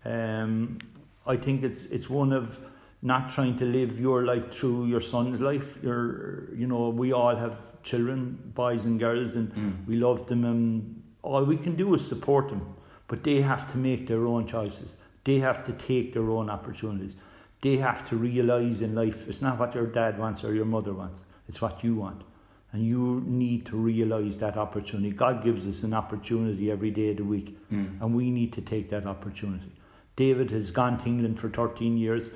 Um, 0.05 0.79
I 1.27 1.35
think 1.35 1.63
it's 1.63 1.85
it's 1.85 2.09
one 2.09 2.33
of 2.33 2.59
not 3.03 3.29
trying 3.29 3.57
to 3.57 3.65
live 3.65 3.99
your 3.99 4.23
life 4.23 4.51
through 4.51 4.85
your 4.85 5.01
son's 5.01 5.41
life. 5.41 5.77
You're, 5.83 6.53
you 6.55 6.65
know, 6.67 6.89
we 6.89 7.11
all 7.11 7.35
have 7.35 7.81
children, 7.83 8.51
boys 8.55 8.85
and 8.85 8.99
girls, 8.99 9.35
and 9.35 9.53
Mm. 9.53 9.85
we 9.87 9.95
love 9.97 10.25
them, 10.27 10.45
and 10.45 11.02
all 11.23 11.43
we 11.45 11.57
can 11.57 11.75
do 11.75 11.93
is 11.95 12.05
support 12.07 12.49
them. 12.49 12.75
But 13.07 13.23
they 13.23 13.41
have 13.41 13.71
to 13.71 13.77
make 13.77 14.07
their 14.07 14.27
own 14.27 14.45
choices. 14.45 14.97
They 15.23 15.39
have 15.39 15.63
to 15.65 15.73
take 15.73 16.13
their 16.13 16.29
own 16.29 16.49
opportunities. 16.49 17.15
They 17.61 17.77
have 17.77 18.07
to 18.09 18.17
realise 18.17 18.81
in 18.81 18.93
life 18.93 19.27
it's 19.27 19.41
not 19.41 19.57
what 19.57 19.73
your 19.73 19.87
dad 19.87 20.19
wants 20.19 20.43
or 20.43 20.53
your 20.53 20.65
mother 20.65 20.93
wants. 20.93 21.21
It's 21.47 21.61
what 21.61 21.83
you 21.83 21.95
want. 21.95 22.23
And 22.71 22.85
you 22.85 23.23
need 23.25 23.65
to 23.67 23.77
realise 23.77 24.35
that 24.37 24.57
opportunity. 24.57 25.11
God 25.11 25.43
gives 25.43 25.67
us 25.67 25.83
an 25.83 25.93
opportunity 25.93 26.71
every 26.71 26.91
day 26.91 27.11
of 27.11 27.17
the 27.17 27.23
week, 27.23 27.55
mm. 27.71 28.01
and 28.01 28.15
we 28.15 28.31
need 28.31 28.51
to 28.53 28.61
take 28.61 28.89
that 28.89 29.05
opportunity. 29.05 29.71
David 30.15 30.49
has 30.51 30.71
gone 30.71 30.97
to 30.99 31.05
England 31.05 31.39
for 31.39 31.49
13 31.49 31.97
years. 31.97 32.31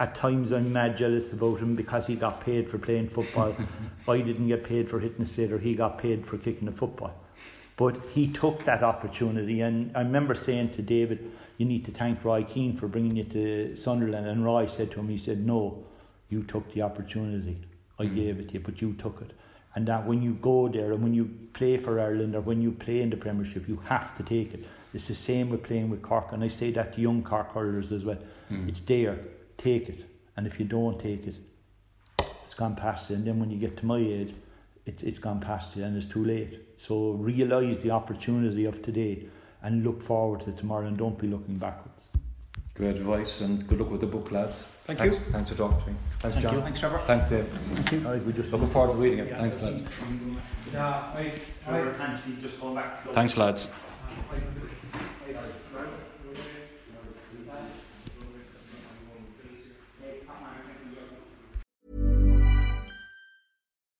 At 0.00 0.14
times, 0.14 0.52
I'm 0.52 0.72
mad 0.72 0.96
jealous 0.96 1.32
about 1.32 1.60
him 1.60 1.76
because 1.76 2.08
he 2.08 2.16
got 2.16 2.40
paid 2.40 2.68
for 2.68 2.78
playing 2.78 3.08
football. 3.08 3.54
I 4.08 4.20
didn't 4.20 4.48
get 4.48 4.64
paid 4.64 4.90
for 4.90 4.98
hitting 4.98 5.22
a 5.22 5.26
sitter, 5.26 5.58
he 5.58 5.74
got 5.74 5.98
paid 5.98 6.26
for 6.26 6.36
kicking 6.36 6.66
a 6.68 6.72
football. 6.72 7.14
But 7.76 7.98
he 8.14 8.28
took 8.28 8.64
that 8.64 8.82
opportunity, 8.82 9.60
and 9.60 9.94
I 9.94 10.00
remember 10.00 10.34
saying 10.34 10.70
to 10.70 10.82
David, 10.82 11.30
You 11.58 11.66
need 11.66 11.84
to 11.84 11.90
thank 11.90 12.24
Roy 12.24 12.42
Keane 12.42 12.74
for 12.74 12.88
bringing 12.88 13.16
you 13.16 13.24
to 13.24 13.76
Sunderland. 13.76 14.26
And 14.26 14.44
Roy 14.44 14.66
said 14.66 14.90
to 14.92 15.00
him, 15.00 15.08
He 15.08 15.18
said, 15.18 15.46
No, 15.46 15.84
you 16.30 16.42
took 16.42 16.72
the 16.72 16.82
opportunity. 16.82 17.60
I 17.98 18.04
mm-hmm. 18.04 18.14
gave 18.14 18.40
it 18.40 18.48
to 18.48 18.54
you, 18.54 18.60
but 18.60 18.80
you 18.80 18.94
took 18.94 19.20
it. 19.20 19.32
And 19.74 19.86
that 19.88 20.06
when 20.06 20.22
you 20.22 20.32
go 20.32 20.68
there 20.68 20.92
and 20.92 21.02
when 21.02 21.12
you 21.12 21.30
play 21.52 21.76
for 21.76 22.00
Ireland 22.00 22.34
or 22.34 22.40
when 22.40 22.62
you 22.62 22.72
play 22.72 23.02
in 23.02 23.10
the 23.10 23.16
Premiership, 23.16 23.68
you 23.68 23.82
have 23.84 24.16
to 24.16 24.22
take 24.22 24.54
it. 24.54 24.64
It's 24.94 25.08
the 25.08 25.14
same 25.14 25.50
with 25.50 25.62
playing 25.62 25.90
with 25.90 26.00
Cork, 26.00 26.32
and 26.32 26.42
I 26.42 26.48
say 26.48 26.70
that 26.70 26.94
to 26.94 27.00
young 27.02 27.22
Cork 27.22 27.52
hurlers 27.52 27.92
as 27.92 28.06
well. 28.06 28.18
Mm. 28.50 28.70
It's 28.70 28.80
there, 28.80 29.18
take 29.58 29.90
it. 29.90 30.06
And 30.34 30.46
if 30.46 30.58
you 30.58 30.64
don't 30.64 30.98
take 30.98 31.26
it, 31.26 31.34
it's 32.18 32.54
gone 32.54 32.74
past 32.74 33.10
you. 33.10 33.16
And 33.16 33.26
then 33.26 33.38
when 33.38 33.50
you 33.50 33.58
get 33.58 33.76
to 33.78 33.86
my 33.86 33.98
age, 33.98 34.34
it's, 34.86 35.02
it's 35.02 35.18
gone 35.18 35.40
past 35.40 35.76
you 35.76 35.84
and 35.84 35.96
it's 35.96 36.06
too 36.06 36.24
late. 36.24 36.58
So 36.78 37.12
realise 37.12 37.80
the 37.80 37.90
opportunity 37.90 38.64
of 38.64 38.82
today 38.82 39.26
and 39.62 39.84
look 39.84 40.00
forward 40.00 40.40
to 40.42 40.52
tomorrow 40.52 40.86
and 40.86 40.96
don't 40.96 41.18
be 41.18 41.26
looking 41.26 41.58
backwards. 41.58 41.92
Great 42.74 42.96
advice 42.96 43.40
and 43.40 43.66
good 43.66 43.80
luck 43.80 43.90
with 43.90 44.02
the 44.02 44.06
book, 44.06 44.30
lads. 44.30 44.76
Thank 44.84 44.98
thanks, 44.98 45.14
you. 45.16 45.20
Thanks 45.32 45.48
for 45.48 45.56
talking 45.56 45.80
to 45.80 45.90
me. 45.90 45.96
Thanks, 46.18 46.36
Thank 46.36 46.46
John. 46.46 46.54
you. 46.54 46.60
Thanks, 46.60 46.80
Trevor. 46.80 46.98
Thanks, 47.06 47.30
Dave. 47.30 48.06
All 48.06 48.12
right, 48.12 48.24
we 48.24 48.32
just 48.32 48.52
Looking 48.52 48.68
forward 48.68 48.92
to 48.92 48.98
reading 48.98 49.18
it. 49.20 49.30
Thanks, 49.30 49.62
lads. 49.62 49.82
Yeah, 50.72 50.86
I, 50.86 51.32
just 52.40 52.60
hold 52.60 52.74
back. 52.76 53.02
Thanks, 53.12 53.36
lads. 53.38 53.70